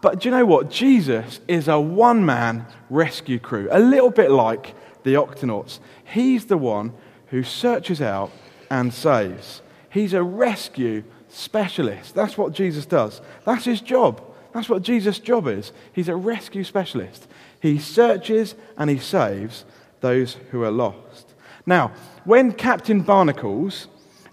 But 0.00 0.20
do 0.20 0.28
you 0.28 0.34
know 0.34 0.46
what? 0.46 0.70
Jesus 0.70 1.40
is 1.48 1.68
a 1.68 1.80
one 1.80 2.24
man 2.24 2.66
rescue 2.90 3.38
crew, 3.38 3.68
a 3.70 3.80
little 3.80 4.10
bit 4.10 4.30
like 4.30 4.74
the 5.02 5.14
Octonauts. 5.14 5.78
He's 6.04 6.46
the 6.46 6.56
one 6.58 6.92
who 7.28 7.42
searches 7.42 8.00
out 8.00 8.30
and 8.70 8.92
saves. 8.92 9.62
He's 9.90 10.12
a 10.12 10.22
rescue 10.22 11.02
specialist. 11.28 12.14
That's 12.14 12.38
what 12.38 12.52
Jesus 12.52 12.86
does. 12.86 13.20
That's 13.44 13.64
his 13.64 13.80
job. 13.80 14.22
That's 14.52 14.68
what 14.68 14.82
Jesus' 14.82 15.18
job 15.18 15.48
is. 15.48 15.72
He's 15.92 16.08
a 16.08 16.16
rescue 16.16 16.64
specialist. 16.64 17.26
He 17.60 17.78
searches 17.78 18.54
and 18.78 18.88
he 18.88 18.98
saves 18.98 19.64
those 20.00 20.34
who 20.50 20.62
are 20.62 20.70
lost. 20.70 21.34
Now, 21.66 21.92
when 22.24 22.52
Captain 22.52 23.00
Barnacles 23.00 23.88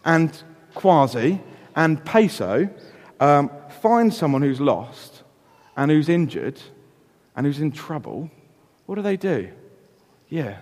and 0.05 0.32
Kwazii 0.75 1.41
and 1.75 2.03
Peso 2.05 2.70
um, 3.20 3.51
find 3.82 4.13
someone 4.13 4.41
who's 4.41 4.62
lost 4.62 5.24
and 5.75 5.89
who's 5.89 6.10
injured 6.10 6.62
and 7.36 7.46
who's 7.46 7.60
in 7.60 7.72
trouble, 7.72 8.29
what 8.86 8.96
do 8.96 9.01
they 9.01 9.17
do? 9.17 9.50
Yeah, 10.29 10.58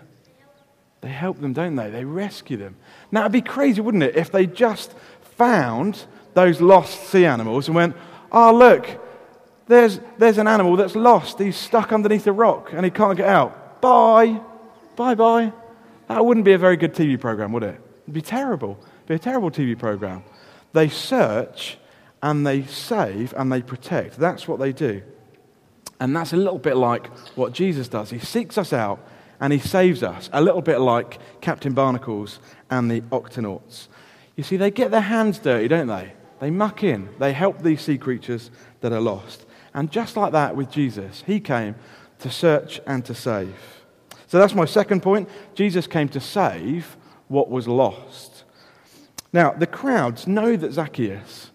they 1.01 1.09
help 1.09 1.39
them, 1.41 1.53
don't 1.53 1.75
they? 1.75 1.89
They 1.89 2.05
rescue 2.05 2.57
them. 2.57 2.75
Now, 3.11 3.21
it'd 3.21 3.31
be 3.31 3.41
crazy, 3.41 3.81
wouldn't 3.81 4.03
it, 4.03 4.15
if 4.15 4.31
they 4.31 4.45
just 4.45 4.93
found 5.37 6.05
those 6.33 6.61
lost 6.61 7.09
sea 7.09 7.25
animals 7.25 7.67
and 7.67 7.75
went, 7.75 7.95
oh, 8.31 8.55
look, 8.55 8.87
there's, 9.67 9.99
there's 10.17 10.37
an 10.37 10.47
animal 10.47 10.75
that's 10.75 10.95
lost. 10.95 11.39
He's 11.39 11.57
stuck 11.57 11.91
underneath 11.91 12.27
a 12.27 12.31
rock 12.31 12.71
and 12.73 12.85
he 12.85 12.91
can't 12.91 13.17
get 13.17 13.27
out. 13.27 13.81
Bye. 13.81 14.41
Bye 15.01 15.15
bye. 15.15 15.51
That 16.09 16.23
wouldn't 16.23 16.45
be 16.45 16.53
a 16.53 16.59
very 16.59 16.77
good 16.77 16.93
TV 16.93 17.19
program, 17.19 17.51
would 17.53 17.63
it? 17.63 17.81
It'd 18.03 18.13
be 18.13 18.21
terrible. 18.21 18.77
It'd 18.79 19.07
be 19.07 19.15
a 19.15 19.19
terrible 19.19 19.49
TV 19.49 19.75
program. 19.77 20.23
They 20.73 20.89
search 20.89 21.79
and 22.21 22.45
they 22.45 22.65
save 22.65 23.33
and 23.35 23.51
they 23.51 23.63
protect. 23.63 24.17
That's 24.17 24.47
what 24.47 24.59
they 24.59 24.71
do. 24.71 25.01
And 25.99 26.15
that's 26.15 26.33
a 26.33 26.37
little 26.37 26.59
bit 26.59 26.77
like 26.77 27.07
what 27.35 27.51
Jesus 27.51 27.87
does. 27.87 28.11
He 28.11 28.19
seeks 28.19 28.59
us 28.59 28.73
out 28.73 28.99
and 29.39 29.51
he 29.51 29.57
saves 29.57 30.03
us, 30.03 30.29
a 30.33 30.39
little 30.39 30.61
bit 30.61 30.77
like 30.77 31.17
Captain 31.41 31.73
Barnacles 31.73 32.37
and 32.69 32.91
the 32.91 33.01
Octonauts. 33.01 33.87
You 34.35 34.43
see, 34.43 34.55
they 34.55 34.69
get 34.69 34.91
their 34.91 35.01
hands 35.01 35.39
dirty, 35.39 35.67
don't 35.67 35.87
they? 35.87 36.13
They 36.39 36.51
muck 36.51 36.83
in, 36.83 37.09
they 37.17 37.33
help 37.33 37.63
these 37.63 37.81
sea 37.81 37.97
creatures 37.97 38.51
that 38.81 38.93
are 38.93 39.01
lost. 39.01 39.47
And 39.73 39.91
just 39.91 40.15
like 40.15 40.33
that 40.33 40.55
with 40.55 40.69
Jesus, 40.69 41.23
he 41.25 41.39
came 41.39 41.73
to 42.19 42.29
search 42.29 42.79
and 42.85 43.03
to 43.05 43.15
save. 43.15 43.80
So 44.31 44.39
that's 44.39 44.55
my 44.55 44.63
second 44.63 45.03
point. 45.03 45.27
Jesus 45.55 45.87
came 45.87 46.07
to 46.07 46.21
save 46.21 46.95
what 47.27 47.49
was 47.49 47.67
lost. 47.67 48.45
Now, 49.33 49.51
the 49.51 49.67
crowds 49.67 50.25
know 50.25 50.55
that 50.55 50.71
Zacchaeus, 50.71 51.51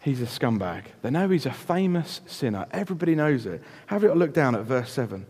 he's 0.00 0.20
a 0.20 0.24
scumbag. 0.24 0.86
They 1.02 1.10
know 1.10 1.28
he's 1.28 1.46
a 1.46 1.52
famous 1.52 2.20
sinner. 2.26 2.66
Everybody 2.72 3.14
knows 3.14 3.46
it. 3.46 3.62
Have 3.86 4.02
a 4.02 4.12
look 4.14 4.34
down 4.34 4.56
at 4.56 4.62
verse 4.62 4.90
7. 4.90 5.24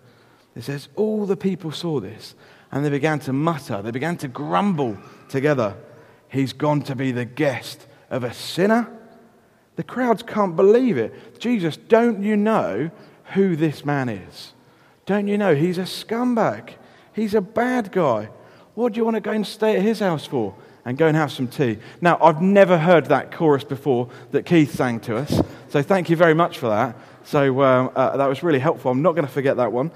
It 0.57 0.63
says, 0.63 0.89
All 0.97 1.27
the 1.27 1.37
people 1.37 1.73
saw 1.73 2.01
this, 2.01 2.35
and 2.71 2.83
they 2.83 2.89
began 2.89 3.19
to 3.21 3.35
mutter, 3.35 3.83
they 3.83 3.91
began 3.91 4.17
to 4.17 4.29
grumble 4.29 4.97
together. 5.29 5.77
He's 6.31 6.55
gone 6.55 6.81
to 6.85 6.97
be 6.97 7.13
the 7.13 7.27
guest 7.27 7.87
of 8.09 8.25
a 8.25 8.33
sinner. 8.33 8.91
The 9.77 9.85
crowds 9.85 10.23
can't 10.23 10.57
believe 10.57 10.97
it. 10.97 11.39
Jesus, 11.39 11.77
don't 11.77 12.23
you 12.23 12.35
know 12.35 12.91
who 13.35 13.57
this 13.57 13.85
man 13.85 14.09
is? 14.09 14.55
Don't 15.07 15.27
you 15.27 15.37
know 15.37 15.55
he's 15.55 15.79
a 15.79 15.83
scumbag? 15.83 16.75
He's 17.13 17.35
a 17.35 17.41
bad 17.41 17.93
guy. 17.93 18.29
What 18.75 18.93
do 18.93 18.99
you 18.99 19.05
want 19.05 19.17
to 19.17 19.21
go 19.21 19.33
and 19.33 19.47
stay 19.47 19.77
at 19.77 19.83
his 19.83 20.01
house 20.01 20.27
for? 20.27 20.55
And 20.85 20.99
go 20.99 21.07
and 21.07 21.17
have 21.17 21.31
some 21.31 21.47
tea. 21.47 21.79
Now, 22.01 22.19
I've 22.21 22.43
never 22.43 22.77
heard 22.77 23.07
that 23.07 23.31
chorus 23.31 23.63
before 23.63 24.09
that 24.33 24.47
Keith 24.47 24.75
sang 24.75 24.99
to 25.01 25.17
us. 25.17 25.41
So 25.69 25.81
thank 25.81 26.11
you 26.11 26.17
very 26.17 26.35
much 26.35 26.59
for 26.59 26.69
that. 26.69 26.97
So 27.23 27.63
um, 27.63 27.93
uh, 27.95 28.17
that 28.17 28.27
was 28.27 28.43
really 28.43 28.59
helpful. 28.59 28.91
I'm 28.91 29.01
not 29.01 29.13
going 29.13 29.27
to 29.27 29.33
forget 29.33 29.57
that 29.59 29.71
one. 29.71 29.93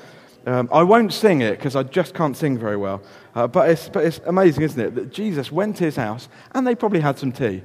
Um, 0.47 0.69
I 0.73 0.85
won't 0.85 1.13
sing 1.13 1.41
it 1.41 1.59
because 1.59 1.75
I 1.75 1.83
just 1.83 2.15
can't 2.15 2.37
sing 2.37 2.57
very 2.57 2.77
well. 2.77 3.03
Uh, 3.35 3.49
but, 3.49 3.69
it's, 3.69 3.89
but 3.89 4.05
it's 4.05 4.21
amazing, 4.27 4.63
isn't 4.63 4.81
it, 4.81 4.95
that 4.95 5.13
Jesus 5.13 5.51
went 5.51 5.77
to 5.79 5.85
his 5.85 5.97
house 5.97 6.29
and 6.53 6.65
they 6.65 6.77
probably 6.77 7.01
had 7.01 7.19
some 7.19 7.33
tea. 7.33 7.65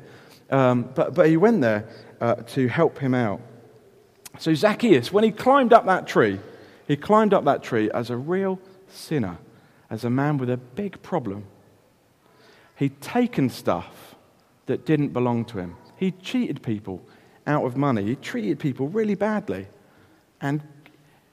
Um, 0.50 0.90
but, 0.96 1.14
but 1.14 1.30
he 1.30 1.38
went 1.38 1.62
there 1.62 1.88
uh, 2.20 2.36
to 2.36 2.68
help 2.70 2.98
him 2.98 3.14
out. 3.14 3.40
So 4.40 4.52
Zacchaeus, 4.56 5.14
when 5.14 5.24
he 5.24 5.32
climbed 5.32 5.74
up 5.74 5.86
that 5.86 6.08
tree, 6.08 6.40
he 6.92 6.98
climbed 6.98 7.34
up 7.34 7.46
that 7.46 7.64
tree 7.64 7.90
as 7.92 8.10
a 8.10 8.18
real 8.18 8.60
sinner, 8.90 9.38
as 9.90 10.04
a 10.04 10.10
man 10.10 10.38
with 10.38 10.50
a 10.50 10.58
big 10.58 11.02
problem. 11.02 11.46
He'd 12.76 13.00
taken 13.00 13.50
stuff 13.50 14.16
that 14.66 14.86
didn't 14.86 15.14
belong 15.14 15.46
to 15.46 15.58
him. 15.58 15.78
He 15.96 16.12
cheated 16.12 16.62
people 16.62 17.02
out 17.48 17.64
of 17.64 17.78
money. 17.78 18.04
He 18.04 18.18
treated 18.18 18.60
people 18.60 18.90
really 18.90 19.16
badly. 19.16 19.68
And 20.42 20.64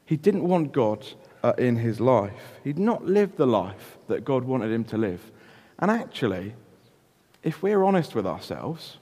he 0.06 0.16
didn't 0.16 0.46
want 0.46 0.70
God 0.70 1.04
uh, 1.42 1.54
in 1.58 1.74
his 1.74 1.98
life. 1.98 2.60
He'd 2.62 2.78
not 2.78 3.04
lived 3.04 3.36
the 3.36 3.46
life 3.46 3.98
that 4.06 4.24
God 4.24 4.44
wanted 4.44 4.70
him 4.70 4.84
to 4.84 4.96
live. 4.96 5.32
And 5.80 5.90
actually, 5.90 6.54
if 7.42 7.64
we're 7.64 7.82
honest 7.82 8.14
with 8.14 8.28
ourselves, 8.28 8.98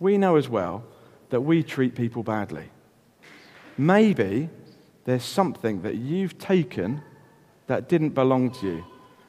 we 0.00 0.16
know 0.16 0.36
as 0.36 0.48
well 0.48 0.82
that 1.28 1.42
we 1.42 1.62
treat 1.62 1.94
people 1.94 2.22
badly. 2.22 2.70
Maybe 3.76 4.48
there's 5.08 5.24
something 5.24 5.80
that 5.80 5.94
you've 5.94 6.36
taken 6.36 7.00
that 7.66 7.88
didn't 7.88 8.10
belong 8.10 8.50
to 8.50 8.66
you. 8.66 8.84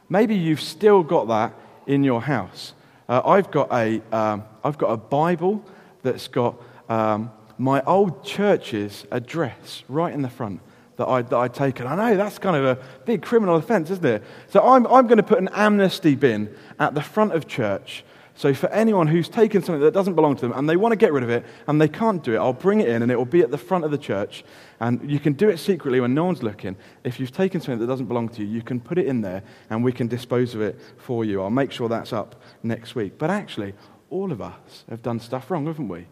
Maybe 0.09 0.35
you've 0.35 0.59
still 0.59 1.03
got 1.03 1.29
that 1.29 1.53
in 1.87 2.03
your 2.03 2.21
house. 2.21 2.73
Uh, 3.07 3.21
I've, 3.23 3.49
got 3.49 3.71
a, 3.71 4.01
um, 4.11 4.43
got 4.61 4.89
a 4.89 4.97
Bible 4.97 5.63
that's 6.01 6.27
got 6.27 6.61
um, 6.89 7.31
my 7.57 7.81
old 7.83 8.25
church's 8.25 9.05
address 9.09 9.85
right 9.87 10.13
in 10.13 10.21
the 10.21 10.29
front 10.29 10.59
that, 10.97 11.07
I, 11.07 11.21
that 11.21 11.37
I'd 11.37 11.53
taken. 11.53 11.87
I 11.87 11.95
know 11.95 12.17
that's 12.17 12.39
kind 12.39 12.57
of 12.57 12.65
a 12.65 12.83
big 13.05 13.21
criminal 13.21 13.55
offense, 13.55 13.89
isn't 13.89 14.05
it? 14.05 14.21
So 14.49 14.61
I'm, 14.61 14.85
I'm 14.87 15.07
going 15.07 15.15
to 15.15 15.23
put 15.23 15.39
an 15.39 15.47
amnesty 15.53 16.15
bin 16.15 16.53
at 16.77 16.93
the 16.93 17.01
front 17.01 17.31
of 17.31 17.47
church. 17.47 18.03
So 18.39 18.53
for 18.53 18.69
anyone 18.69 19.05
who's 19.05 19.27
taken 19.27 19.61
something 19.61 19.81
that 19.81 19.93
doesn't 19.93 20.15
belong 20.15 20.37
to 20.37 20.41
them 20.43 20.53
and 20.53 20.69
they 20.69 20.77
want 20.77 20.93
to 20.93 20.95
get 20.95 21.11
rid 21.11 21.23
of 21.23 21.29
it 21.29 21.43
and 21.67 21.81
they 21.81 21.89
can't 21.89 22.23
do 22.23 22.35
it, 22.35 22.37
I'll 22.37 22.53
bring 22.53 22.79
it 22.79 22.87
in 22.87 23.01
and 23.01 23.11
it 23.11 23.17
will 23.17 23.25
be 23.25 23.41
at 23.41 23.51
the 23.51 23.57
front 23.57 23.83
of 23.83 23.91
the 23.91 23.97
church. 23.97 24.45
And 24.79 25.11
you 25.11 25.19
can 25.19 25.33
do 25.33 25.49
it 25.49 25.57
secretly 25.57 25.99
when 25.99 26.13
no 26.13 26.23
one's 26.23 26.41
looking. 26.41 26.77
If 27.03 27.19
you've 27.19 27.33
taken 27.33 27.59
something 27.59 27.79
that 27.79 27.87
doesn't 27.87 28.05
belong 28.05 28.29
to 28.29 28.41
you, 28.41 28.47
you 28.47 28.61
can 28.61 28.79
put 28.79 28.97
it 28.97 29.07
in 29.07 29.19
there 29.19 29.43
and 29.69 29.83
we 29.83 29.91
can 29.91 30.07
dispose 30.07 30.55
of 30.55 30.61
it 30.61 30.79
for 30.95 31.25
you. 31.25 31.41
I'll 31.41 31.49
make 31.49 31.73
sure 31.73 31.89
that's 31.89 32.13
up 32.13 32.41
next 32.63 32.95
week. 32.95 33.17
But 33.17 33.29
actually, 33.29 33.73
all 34.09 34.31
of 34.31 34.41
us 34.41 34.85
have 34.89 35.01
done 35.01 35.19
stuff 35.19 35.51
wrong, 35.51 35.65
haven't 35.65 35.89
we? 35.89 36.07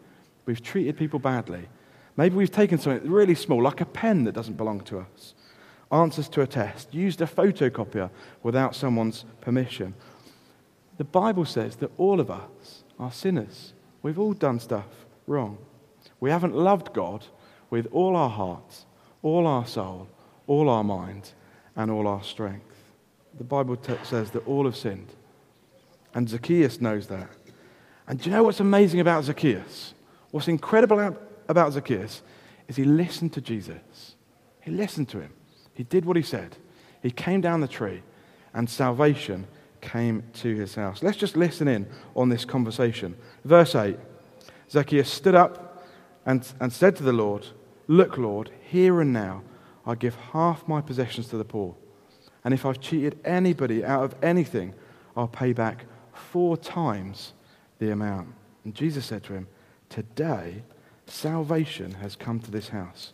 We've 0.45 0.61
treated 0.61 0.97
people 0.97 1.19
badly. 1.19 1.69
Maybe 2.17 2.35
we've 2.35 2.51
taken 2.51 2.77
something 2.77 3.09
really 3.09 3.35
small, 3.35 3.63
like 3.63 3.79
a 3.79 3.85
pen 3.85 4.25
that 4.25 4.33
doesn't 4.33 4.57
belong 4.57 4.81
to 4.81 4.99
us, 4.99 5.33
answers 5.93 6.27
to 6.27 6.41
a 6.41 6.47
test, 6.47 6.93
used 6.93 7.21
a 7.21 7.25
photocopier 7.25 8.09
without 8.43 8.75
someone's 8.75 9.23
permission. 9.39 9.93
The 10.97 11.03
Bible 11.03 11.45
says 11.45 11.75
that 11.77 11.91
all 11.97 12.19
of 12.19 12.31
us 12.31 12.83
are 12.99 13.11
sinners. 13.11 13.73
We've 14.01 14.19
all 14.19 14.33
done 14.33 14.59
stuff 14.59 15.05
wrong. 15.27 15.57
We 16.19 16.29
haven't 16.29 16.55
loved 16.55 16.93
God 16.93 17.25
with 17.69 17.87
all 17.91 18.15
our 18.15 18.29
hearts, 18.29 18.85
all 19.21 19.45
our 19.45 19.65
soul, 19.65 20.07
all 20.47 20.69
our 20.69 20.83
mind, 20.83 21.31
and 21.75 21.91
all 21.91 22.07
our 22.07 22.23
strength. 22.23 22.75
The 23.37 23.43
Bible 23.43 23.75
t- 23.75 23.93
says 24.03 24.31
that 24.31 24.47
all 24.47 24.65
have 24.65 24.75
sinned. 24.75 25.13
And 26.13 26.27
Zacchaeus 26.27 26.81
knows 26.81 27.07
that. 27.07 27.29
And 28.07 28.19
do 28.19 28.29
you 28.29 28.35
know 28.35 28.43
what's 28.43 28.59
amazing 28.59 28.99
about 28.99 29.25
Zacchaeus? 29.25 29.93
What's 30.31 30.47
incredible 30.47 31.15
about 31.47 31.73
Zacchaeus 31.73 32.23
is 32.67 32.75
he 32.75 32.85
listened 32.85 33.33
to 33.33 33.41
Jesus. 33.41 34.15
He 34.61 34.71
listened 34.71 35.09
to 35.09 35.19
him. 35.19 35.33
He 35.73 35.83
did 35.83 36.05
what 36.05 36.17
he 36.17 36.23
said. 36.23 36.57
He 37.03 37.11
came 37.11 37.41
down 37.41 37.61
the 37.61 37.67
tree, 37.67 38.01
and 38.53 38.67
salvation 38.67 39.45
came 39.87 40.21
to 40.33 40.53
his 40.53 40.75
house. 40.75 41.01
Let's 41.01 41.17
just 41.17 41.37
listen 41.37 41.67
in 41.67 41.87
on 42.15 42.27
this 42.27 42.43
conversation. 42.43 43.15
Verse 43.45 43.73
8 43.73 43.97
Zacchaeus 44.69 45.09
stood 45.09 45.33
up 45.33 45.87
and, 46.25 46.45
and 46.59 46.71
said 46.73 46.97
to 46.97 47.03
the 47.03 47.13
Lord, 47.13 47.47
Look, 47.87 48.17
Lord, 48.17 48.51
here 48.69 48.99
and 48.99 49.13
now 49.13 49.43
I 49.85 49.95
give 49.95 50.15
half 50.33 50.67
my 50.67 50.81
possessions 50.81 51.29
to 51.29 51.37
the 51.37 51.45
poor. 51.45 51.73
And 52.43 52.53
if 52.53 52.65
I've 52.65 52.81
cheated 52.81 53.17
anybody 53.23 53.83
out 53.83 54.03
of 54.03 54.15
anything, 54.21 54.73
I'll 55.15 55.29
pay 55.29 55.53
back 55.53 55.85
four 56.13 56.57
times 56.57 57.33
the 57.79 57.91
amount. 57.91 58.33
And 58.65 58.75
Jesus 58.75 59.05
said 59.05 59.23
to 59.23 59.33
him, 59.33 59.47
Today 59.89 60.63
salvation 61.05 61.93
has 61.95 62.17
come 62.17 62.41
to 62.41 62.51
this 62.51 62.69
house, 62.69 63.13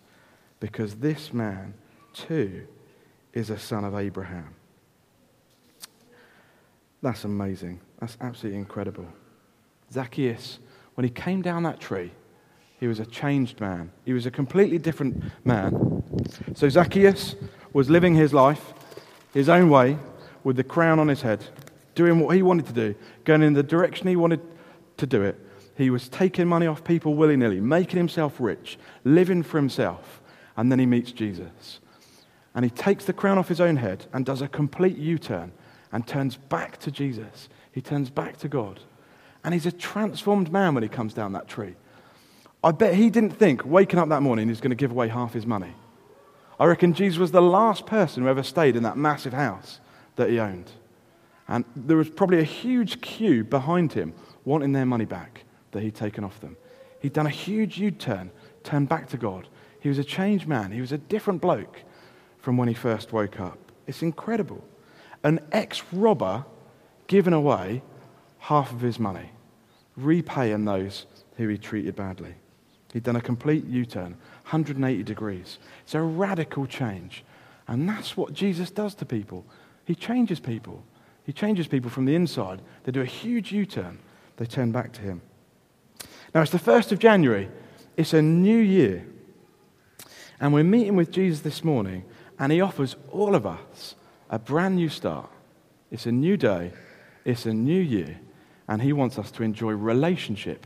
because 0.59 0.95
this 0.95 1.31
man 1.33 1.75
too 2.13 2.65
is 3.33 3.51
a 3.51 3.59
son 3.59 3.83
of 3.83 3.93
Abraham. 3.93 4.55
That's 7.03 7.25
amazing. 7.25 7.81
That's 7.99 8.17
absolutely 8.21 8.57
incredible. 8.57 9.05
Zacchaeus, 9.91 10.59
when 10.95 11.03
he 11.03 11.09
came 11.11 11.41
down 11.41 11.63
that 11.63 11.81
tree, 11.81 12.11
he 12.79 12.87
was 12.87 12.99
a 12.99 13.05
changed 13.05 13.59
man. 13.59 13.91
He 14.05 14.13
was 14.13 14.25
a 14.25 14.31
completely 14.31 14.77
different 14.77 15.21
man. 15.45 16.01
So 16.55 16.69
Zacchaeus 16.69 17.35
was 17.73 17.89
living 17.89 18.15
his 18.15 18.33
life 18.33 18.73
his 19.33 19.49
own 19.49 19.69
way 19.69 19.97
with 20.43 20.55
the 20.55 20.63
crown 20.63 20.99
on 20.99 21.07
his 21.07 21.21
head, 21.21 21.43
doing 21.95 22.19
what 22.19 22.35
he 22.35 22.41
wanted 22.41 22.67
to 22.67 22.73
do, 22.73 22.95
going 23.25 23.41
in 23.41 23.53
the 23.53 23.63
direction 23.63 24.07
he 24.07 24.15
wanted 24.15 24.39
to 24.97 25.05
do 25.05 25.23
it. 25.23 25.39
He 25.75 25.89
was 25.89 26.07
taking 26.07 26.47
money 26.47 26.67
off 26.67 26.83
people 26.83 27.15
willy 27.15 27.35
nilly, 27.35 27.59
making 27.59 27.97
himself 27.97 28.35
rich, 28.39 28.77
living 29.03 29.43
for 29.43 29.57
himself. 29.57 30.21
And 30.55 30.71
then 30.71 30.79
he 30.79 30.85
meets 30.85 31.11
Jesus. 31.11 31.79
And 32.53 32.63
he 32.63 32.69
takes 32.69 33.05
the 33.05 33.13
crown 33.13 33.39
off 33.39 33.47
his 33.47 33.59
own 33.59 33.77
head 33.77 34.05
and 34.13 34.23
does 34.23 34.41
a 34.41 34.47
complete 34.47 34.97
U 34.97 35.17
turn 35.17 35.51
and 35.93 36.05
turns 36.05 36.35
back 36.35 36.77
to 36.79 36.91
Jesus. 36.91 37.47
He 37.71 37.79
turns 37.79 38.09
back 38.09 38.35
to 38.37 38.49
God. 38.49 38.81
And 39.45 39.53
he's 39.53 39.65
a 39.65 39.71
transformed 39.71 40.51
man 40.51 40.73
when 40.73 40.83
he 40.83 40.89
comes 40.89 41.13
down 41.13 41.31
that 41.33 41.47
tree. 41.47 41.75
I 42.63 42.71
bet 42.71 42.95
he 42.95 43.09
didn't 43.09 43.37
think 43.37 43.63
waking 43.63 43.99
up 43.99 44.09
that 44.09 44.21
morning 44.21 44.49
he's 44.49 44.59
going 44.59 44.71
to 44.71 44.75
give 44.75 44.91
away 44.91 45.07
half 45.07 45.33
his 45.33 45.45
money. 45.45 45.73
I 46.59 46.65
reckon 46.65 46.93
Jesus 46.93 47.19
was 47.19 47.31
the 47.31 47.41
last 47.41 47.85
person 47.85 48.23
who 48.23 48.29
ever 48.29 48.43
stayed 48.43 48.75
in 48.75 48.83
that 48.83 48.97
massive 48.97 49.33
house 49.33 49.79
that 50.15 50.29
he 50.29 50.39
owned. 50.39 50.71
And 51.47 51.65
there 51.75 51.97
was 51.97 52.09
probably 52.09 52.39
a 52.39 52.43
huge 52.43 53.01
queue 53.01 53.43
behind 53.43 53.93
him 53.93 54.13
wanting 54.45 54.71
their 54.71 54.85
money 54.85 55.05
back 55.05 55.43
that 55.71 55.83
he'd 55.83 55.95
taken 55.95 56.23
off 56.23 56.39
them. 56.39 56.57
He'd 57.01 57.13
done 57.13 57.27
a 57.27 57.31
huge 57.31 57.77
U 57.77 57.91
turn, 57.91 58.31
turned 58.63 58.87
back 58.89 59.09
to 59.09 59.17
God. 59.17 59.47
He 59.81 59.89
was 59.89 59.99
a 59.99 60.03
changed 60.03 60.47
man. 60.47 60.71
He 60.71 60.79
was 60.79 60.93
a 60.93 60.97
different 60.97 61.41
bloke 61.41 61.81
from 62.39 62.55
when 62.55 62.69
he 62.69 62.73
first 62.73 63.11
woke 63.11 63.39
up. 63.39 63.57
It's 63.85 64.01
incredible. 64.01 64.63
An 65.23 65.39
ex 65.51 65.83
robber 65.91 66.45
giving 67.07 67.33
away 67.33 67.81
half 68.39 68.71
of 68.71 68.81
his 68.81 68.99
money, 68.99 69.29
repaying 69.95 70.65
those 70.65 71.05
who 71.37 71.47
he 71.47 71.57
treated 71.57 71.95
badly. 71.95 72.35
He'd 72.91 73.03
done 73.03 73.15
a 73.15 73.21
complete 73.21 73.65
U 73.65 73.85
turn, 73.85 74.11
180 74.43 75.03
degrees. 75.03 75.57
It's 75.83 75.95
a 75.95 76.01
radical 76.01 76.67
change. 76.67 77.23
And 77.67 77.87
that's 77.87 78.15
what 78.15 78.33
Jesus 78.33 78.69
does 78.69 78.93
to 78.95 79.05
people. 79.05 79.45
He 79.85 79.95
changes 79.95 80.39
people. 80.39 80.83
He 81.25 81.33
changes 81.33 81.67
people 81.67 81.89
from 81.89 82.05
the 82.05 82.15
inside. 82.15 82.61
They 82.83 82.91
do 82.91 83.01
a 83.01 83.05
huge 83.05 83.51
U 83.51 83.65
turn, 83.65 83.99
they 84.37 84.45
turn 84.45 84.71
back 84.71 84.91
to 84.93 85.01
Him. 85.01 85.21
Now, 86.35 86.41
it's 86.41 86.51
the 86.51 86.59
1st 86.59 86.91
of 86.91 86.99
January, 86.99 87.49
it's 87.95 88.13
a 88.13 88.21
new 88.21 88.57
year. 88.57 89.05
And 90.39 90.53
we're 90.53 90.63
meeting 90.63 90.95
with 90.95 91.11
Jesus 91.11 91.41
this 91.41 91.63
morning, 91.63 92.03
and 92.37 92.51
He 92.51 92.59
offers 92.59 92.95
all 93.11 93.35
of 93.35 93.45
us 93.45 93.95
a 94.33 94.39
brand 94.39 94.75
new 94.75 94.89
start. 94.89 95.29
It's 95.91 96.07
a 96.07 96.11
new 96.11 96.37
day, 96.37 96.73
it's 97.23 97.45
a 97.45 97.53
new 97.53 97.79
year, 97.79 98.19
and 98.67 98.81
He 98.81 98.91
wants 98.91 99.19
us 99.19 99.29
to 99.29 99.43
enjoy 99.43 99.73
relationship 99.73 100.65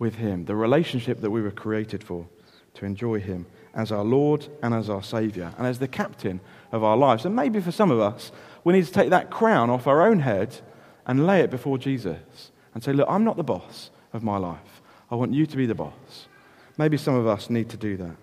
with 0.00 0.16
Him, 0.16 0.46
the 0.46 0.56
relationship 0.56 1.20
that 1.20 1.30
we 1.30 1.40
were 1.40 1.52
created 1.52 2.02
for, 2.02 2.26
to 2.74 2.84
enjoy 2.84 3.20
Him 3.20 3.46
as 3.74 3.92
our 3.92 4.02
Lord 4.02 4.48
and 4.60 4.74
as 4.74 4.90
our 4.90 5.04
Savior, 5.04 5.54
and 5.56 5.68
as 5.68 5.78
the 5.78 5.86
captain 5.86 6.40
of 6.72 6.82
our 6.82 6.96
lives. 6.96 7.24
And 7.24 7.36
maybe 7.36 7.60
for 7.60 7.70
some 7.70 7.92
of 7.92 8.00
us, 8.00 8.32
we 8.64 8.72
need 8.72 8.86
to 8.86 8.92
take 8.92 9.10
that 9.10 9.30
crown 9.30 9.70
off 9.70 9.86
our 9.86 10.02
own 10.02 10.18
head 10.18 10.56
and 11.06 11.28
lay 11.28 11.42
it 11.42 11.50
before 11.50 11.78
Jesus 11.78 12.50
and 12.74 12.82
say, 12.82 12.92
Look, 12.92 13.08
I'm 13.08 13.22
not 13.22 13.36
the 13.36 13.44
boss 13.44 13.92
of 14.12 14.24
my 14.24 14.36
life. 14.36 14.82
I 15.12 15.14
want 15.14 15.32
you 15.32 15.46
to 15.46 15.56
be 15.56 15.66
the 15.66 15.76
boss. 15.76 16.26
Maybe 16.76 16.96
some 16.96 17.14
of 17.14 17.28
us 17.28 17.50
need 17.50 17.68
to 17.68 17.76
do 17.76 17.96
that. 17.98 18.16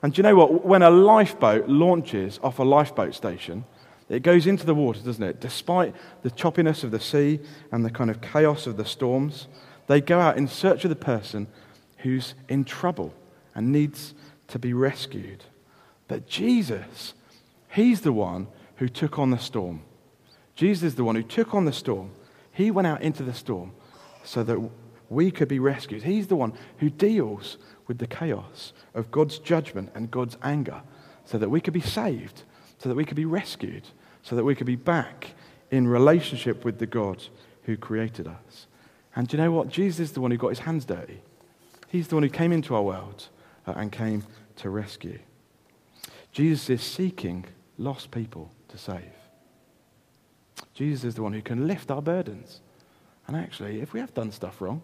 And 0.00 0.12
do 0.12 0.18
you 0.18 0.22
know 0.22 0.36
what? 0.36 0.64
When 0.64 0.82
a 0.82 0.90
lifeboat 0.90 1.68
launches 1.68 2.38
off 2.44 2.60
a 2.60 2.62
lifeboat 2.62 3.16
station, 3.16 3.64
it 4.10 4.22
goes 4.22 4.46
into 4.46 4.66
the 4.66 4.74
water, 4.74 5.00
doesn't 5.00 5.22
it? 5.22 5.40
Despite 5.40 5.94
the 6.22 6.30
choppiness 6.30 6.82
of 6.82 6.90
the 6.90 7.00
sea 7.00 7.40
and 7.70 7.84
the 7.84 7.90
kind 7.90 8.10
of 8.10 8.20
chaos 8.20 8.66
of 8.66 8.76
the 8.76 8.84
storms, 8.84 9.46
they 9.86 10.00
go 10.00 10.18
out 10.18 10.36
in 10.36 10.48
search 10.48 10.84
of 10.84 10.90
the 10.90 10.96
person 10.96 11.46
who's 11.98 12.34
in 12.48 12.64
trouble 12.64 13.14
and 13.54 13.72
needs 13.72 14.14
to 14.48 14.58
be 14.58 14.72
rescued. 14.72 15.44
But 16.08 16.26
Jesus, 16.26 17.14
He's 17.70 18.00
the 18.00 18.12
one 18.12 18.48
who 18.76 18.88
took 18.88 19.18
on 19.18 19.30
the 19.30 19.38
storm. 19.38 19.82
Jesus 20.56 20.82
is 20.82 20.94
the 20.96 21.04
one 21.04 21.14
who 21.14 21.22
took 21.22 21.54
on 21.54 21.64
the 21.64 21.72
storm. 21.72 22.10
He 22.52 22.70
went 22.70 22.88
out 22.88 23.02
into 23.02 23.22
the 23.22 23.32
storm 23.32 23.72
so 24.24 24.42
that 24.42 24.58
we 25.08 25.30
could 25.30 25.48
be 25.48 25.58
rescued. 25.60 26.02
He's 26.02 26.26
the 26.26 26.36
one 26.36 26.52
who 26.78 26.90
deals 26.90 27.58
with 27.86 27.98
the 27.98 28.06
chaos 28.06 28.72
of 28.92 29.10
God's 29.10 29.38
judgment 29.38 29.90
and 29.94 30.10
God's 30.10 30.36
anger 30.42 30.82
so 31.24 31.38
that 31.38 31.48
we 31.48 31.60
could 31.60 31.74
be 31.74 31.80
saved, 31.80 32.42
so 32.78 32.88
that 32.88 32.94
we 32.96 33.04
could 33.04 33.16
be 33.16 33.24
rescued, 33.24 33.86
so 34.22 34.36
that 34.36 34.44
we 34.44 34.54
could 34.54 34.66
be 34.66 34.76
back 34.76 35.30
in 35.70 35.86
relationship 35.86 36.64
with 36.64 36.78
the 36.78 36.86
God 36.86 37.24
who 37.64 37.76
created 37.76 38.26
us. 38.26 38.66
And 39.14 39.26
do 39.26 39.36
you 39.36 39.42
know 39.42 39.52
what? 39.52 39.68
Jesus 39.68 40.00
is 40.00 40.12
the 40.12 40.20
one 40.20 40.30
who 40.30 40.36
got 40.36 40.48
his 40.48 40.60
hands 40.60 40.84
dirty. 40.84 41.22
He's 41.88 42.08
the 42.08 42.14
one 42.14 42.22
who 42.22 42.30
came 42.30 42.52
into 42.52 42.74
our 42.74 42.82
world 42.82 43.28
uh, 43.66 43.72
and 43.76 43.90
came 43.90 44.24
to 44.56 44.70
rescue. 44.70 45.18
Jesus 46.32 46.70
is 46.70 46.82
seeking 46.82 47.44
lost 47.78 48.10
people 48.10 48.52
to 48.68 48.78
save. 48.78 49.02
Jesus 50.74 51.04
is 51.04 51.14
the 51.14 51.22
one 51.22 51.32
who 51.32 51.42
can 51.42 51.66
lift 51.66 51.90
our 51.90 52.02
burdens. 52.02 52.60
And 53.26 53.36
actually, 53.36 53.80
if 53.80 53.92
we 53.92 54.00
have 54.00 54.14
done 54.14 54.30
stuff 54.32 54.60
wrong, 54.60 54.82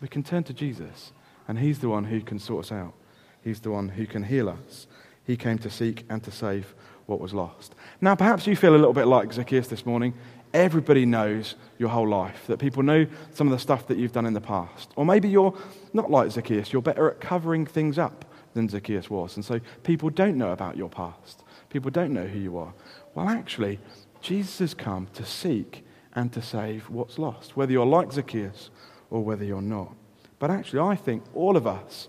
we 0.00 0.08
can 0.08 0.22
turn 0.22 0.44
to 0.44 0.52
Jesus, 0.52 1.12
and 1.48 1.58
He's 1.58 1.78
the 1.78 1.88
one 1.88 2.04
who 2.04 2.20
can 2.20 2.38
sort 2.38 2.66
us 2.66 2.72
out. 2.72 2.94
He's 3.42 3.60
the 3.60 3.70
one 3.70 3.90
who 3.90 4.06
can 4.06 4.24
heal 4.24 4.48
us. 4.48 4.86
He 5.24 5.36
came 5.36 5.58
to 5.58 5.70
seek 5.70 6.04
and 6.08 6.22
to 6.24 6.30
save 6.30 6.74
what 7.06 7.20
was 7.20 7.34
lost. 7.34 7.74
Now, 8.00 8.14
perhaps 8.14 8.46
you 8.46 8.56
feel 8.56 8.74
a 8.74 8.78
little 8.78 8.92
bit 8.92 9.06
like 9.06 9.32
Zacchaeus 9.32 9.68
this 9.68 9.84
morning 9.84 10.14
everybody 10.54 11.04
knows 11.04 11.56
your 11.78 11.88
whole 11.88 12.08
life, 12.08 12.46
that 12.46 12.58
people 12.58 12.82
know 12.82 13.06
some 13.34 13.48
of 13.48 13.50
the 13.50 13.58
stuff 13.58 13.88
that 13.88 13.98
you've 13.98 14.12
done 14.12 14.24
in 14.24 14.32
the 14.32 14.40
past. 14.40 14.92
Or 14.96 15.04
maybe 15.04 15.28
you're 15.28 15.54
not 15.92 16.10
like 16.10 16.30
Zacchaeus, 16.30 16.72
you're 16.72 16.80
better 16.80 17.10
at 17.10 17.20
covering 17.20 17.66
things 17.66 17.98
up 17.98 18.24
than 18.54 18.68
Zacchaeus 18.68 19.10
was. 19.10 19.34
And 19.34 19.44
so 19.44 19.60
people 19.82 20.08
don't 20.10 20.38
know 20.38 20.52
about 20.52 20.76
your 20.76 20.88
past, 20.88 21.42
people 21.68 21.90
don't 21.90 22.12
know 22.12 22.26
who 22.26 22.38
you 22.38 22.56
are. 22.56 22.72
Well, 23.14 23.28
actually, 23.28 23.80
Jesus 24.20 24.60
has 24.60 24.74
come 24.74 25.08
to 25.14 25.26
seek 25.26 25.84
and 26.14 26.32
to 26.32 26.40
save 26.40 26.88
what's 26.88 27.18
lost, 27.18 27.56
whether 27.56 27.72
you're 27.72 27.84
like 27.84 28.12
Zacchaeus 28.12 28.70
or 29.10 29.22
whether 29.22 29.44
you're 29.44 29.60
not. 29.60 29.92
But 30.38 30.52
actually, 30.52 30.80
I 30.80 30.94
think 30.94 31.24
all 31.34 31.56
of 31.56 31.66
us, 31.66 32.08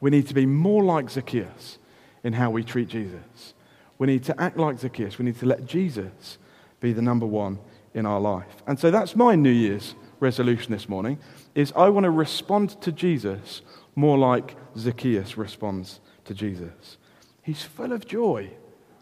we 0.00 0.10
need 0.10 0.26
to 0.26 0.34
be 0.34 0.44
more 0.44 0.82
like 0.82 1.08
Zacchaeus 1.08 1.78
in 2.24 2.32
how 2.32 2.50
we 2.50 2.64
treat 2.64 2.88
Jesus. 2.88 3.54
We 3.98 4.06
need 4.06 4.24
to 4.24 4.40
act 4.40 4.56
like 4.56 4.78
Zacchaeus. 4.78 5.18
We 5.18 5.24
need 5.24 5.38
to 5.38 5.46
let 5.46 5.66
Jesus 5.66 6.38
be 6.80 6.92
the 6.92 7.02
number 7.02 7.26
one 7.26 7.58
in 7.94 8.06
our 8.06 8.20
life. 8.20 8.62
And 8.66 8.78
so 8.78 8.90
that's 8.90 9.16
my 9.16 9.34
New 9.34 9.50
Year's 9.50 9.94
resolution 10.20 10.72
this 10.72 10.88
morning 10.88 11.18
is 11.54 11.72
I 11.74 11.88
want 11.88 12.04
to 12.04 12.10
respond 12.10 12.80
to 12.82 12.92
Jesus 12.92 13.62
more 13.94 14.18
like 14.18 14.56
Zacchaeus 14.76 15.36
responds 15.36 16.00
to 16.24 16.34
Jesus. 16.34 16.98
He's 17.42 17.62
full 17.62 17.92
of 17.92 18.06
joy 18.06 18.50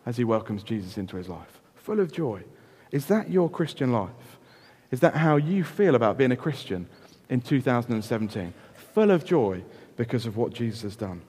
as 0.06 0.16
he 0.16 0.24
welcomes 0.24 0.62
Jesus 0.62 0.96
into 0.96 1.16
his 1.16 1.28
life. 1.28 1.60
Full 1.74 2.00
of 2.00 2.12
joy. 2.12 2.44
Is 2.92 3.06
that 3.06 3.30
your 3.30 3.50
Christian 3.50 3.92
life? 3.92 4.38
Is 4.90 5.00
that 5.00 5.16
how 5.16 5.36
you 5.36 5.64
feel 5.64 5.94
about 5.96 6.16
being 6.16 6.30
a 6.30 6.36
Christian 6.36 6.86
in 7.28 7.40
2017? 7.40 8.54
Full 8.94 9.10
of 9.10 9.24
joy 9.24 9.64
because 9.96 10.26
of 10.26 10.36
what 10.36 10.52
Jesus 10.52 10.82
has 10.82 10.96
done. 10.96 11.22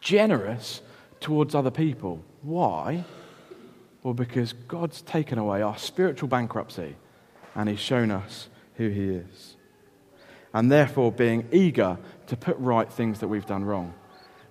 Generous 0.00 0.80
towards 1.24 1.54
other 1.54 1.70
people. 1.70 2.22
Why? 2.42 3.02
Well, 4.02 4.12
because 4.12 4.52
God's 4.52 5.00
taken 5.00 5.38
away 5.38 5.62
our 5.62 5.78
spiritual 5.78 6.28
bankruptcy 6.28 6.96
and 7.54 7.68
He's 7.68 7.80
shown 7.80 8.10
us 8.10 8.48
who 8.74 8.90
He 8.90 9.08
is. 9.08 9.56
And 10.52 10.70
therefore, 10.70 11.10
being 11.10 11.48
eager 11.50 11.96
to 12.26 12.36
put 12.36 12.56
right 12.58 12.92
things 12.92 13.20
that 13.20 13.28
we've 13.28 13.46
done 13.46 13.64
wrong. 13.64 13.94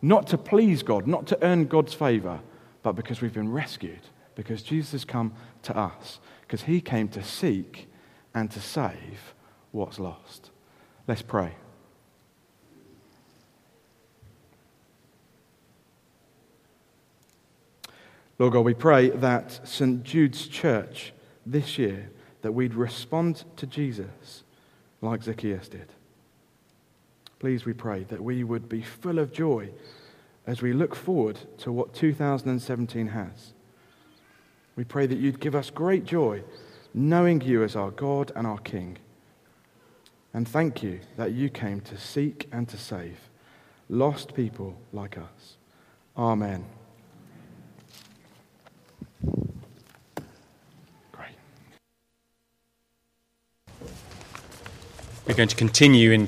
not 0.04 0.28
to 0.28 0.38
please 0.38 0.84
God, 0.84 1.08
not 1.08 1.26
to 1.28 1.42
earn 1.42 1.66
God's 1.66 1.94
favor, 1.94 2.42
but 2.84 2.92
because 2.92 3.22
we've 3.22 3.34
been 3.34 3.52
rescued, 3.52 4.02
because 4.36 4.62
Jesus 4.62 4.92
has 4.92 5.06
come 5.06 5.34
to 5.64 5.76
us, 5.76 6.20
because 6.42 6.64
he 6.64 6.82
came 6.82 7.08
to 7.08 7.24
seek 7.24 7.88
and 8.36 8.52
to 8.52 8.60
save 8.60 9.34
what's 9.72 10.00
lost. 10.00 10.52
Let's 11.08 11.22
pray. 11.22 11.54
Lord 18.40 18.54
God, 18.54 18.62
we 18.62 18.74
pray 18.74 19.10
that 19.10 19.68
St. 19.68 20.04
Jude's 20.04 20.48
Church 20.48 21.14
this 21.46 21.78
year, 21.78 22.10
that 22.42 22.54
we'd 22.54 22.74
respond 22.74 23.46
to 23.58 23.68
Jesus 23.68 24.44
like 25.02 25.24
Zacchaeus 25.24 25.68
did. 25.68 25.88
Please, 27.40 27.66
we 27.66 27.74
pray 27.74 28.04
that 28.06 28.24
we 28.24 28.44
would 28.44 28.68
be 28.68 28.82
full 28.82 29.20
of 29.20 29.32
joy 29.32 29.70
as 30.48 30.62
we 30.62 30.74
look 30.74 30.96
forward 30.96 31.40
to 31.60 31.72
what 31.72 31.94
2017 31.94 33.08
has. 33.08 33.54
We 34.76 34.84
pray 34.84 35.06
that 35.06 35.18
you'd 35.18 35.40
give 35.40 35.56
us 35.56 35.70
great 35.70 36.06
joy 36.06 36.44
knowing 36.94 37.42
you 37.42 37.64
as 37.64 37.76
our 37.76 37.92
God 37.92 38.32
and 38.36 38.48
our 38.48 38.60
King. 38.60 38.98
And 40.34 40.48
thank 40.48 40.82
you 40.82 41.00
that 41.18 41.32
you 41.32 41.50
came 41.50 41.82
to 41.82 41.98
seek 41.98 42.48
and 42.52 42.68
to 42.70 42.78
save 42.78 43.30
lost 43.90 44.34
people 44.34 44.76
like 44.92 45.18
us. 45.18 45.58
Amen. 46.18 46.66
We're 55.26 55.36
going 55.36 55.50
to 55.50 55.56
continue 55.56 56.12
in 56.12 56.22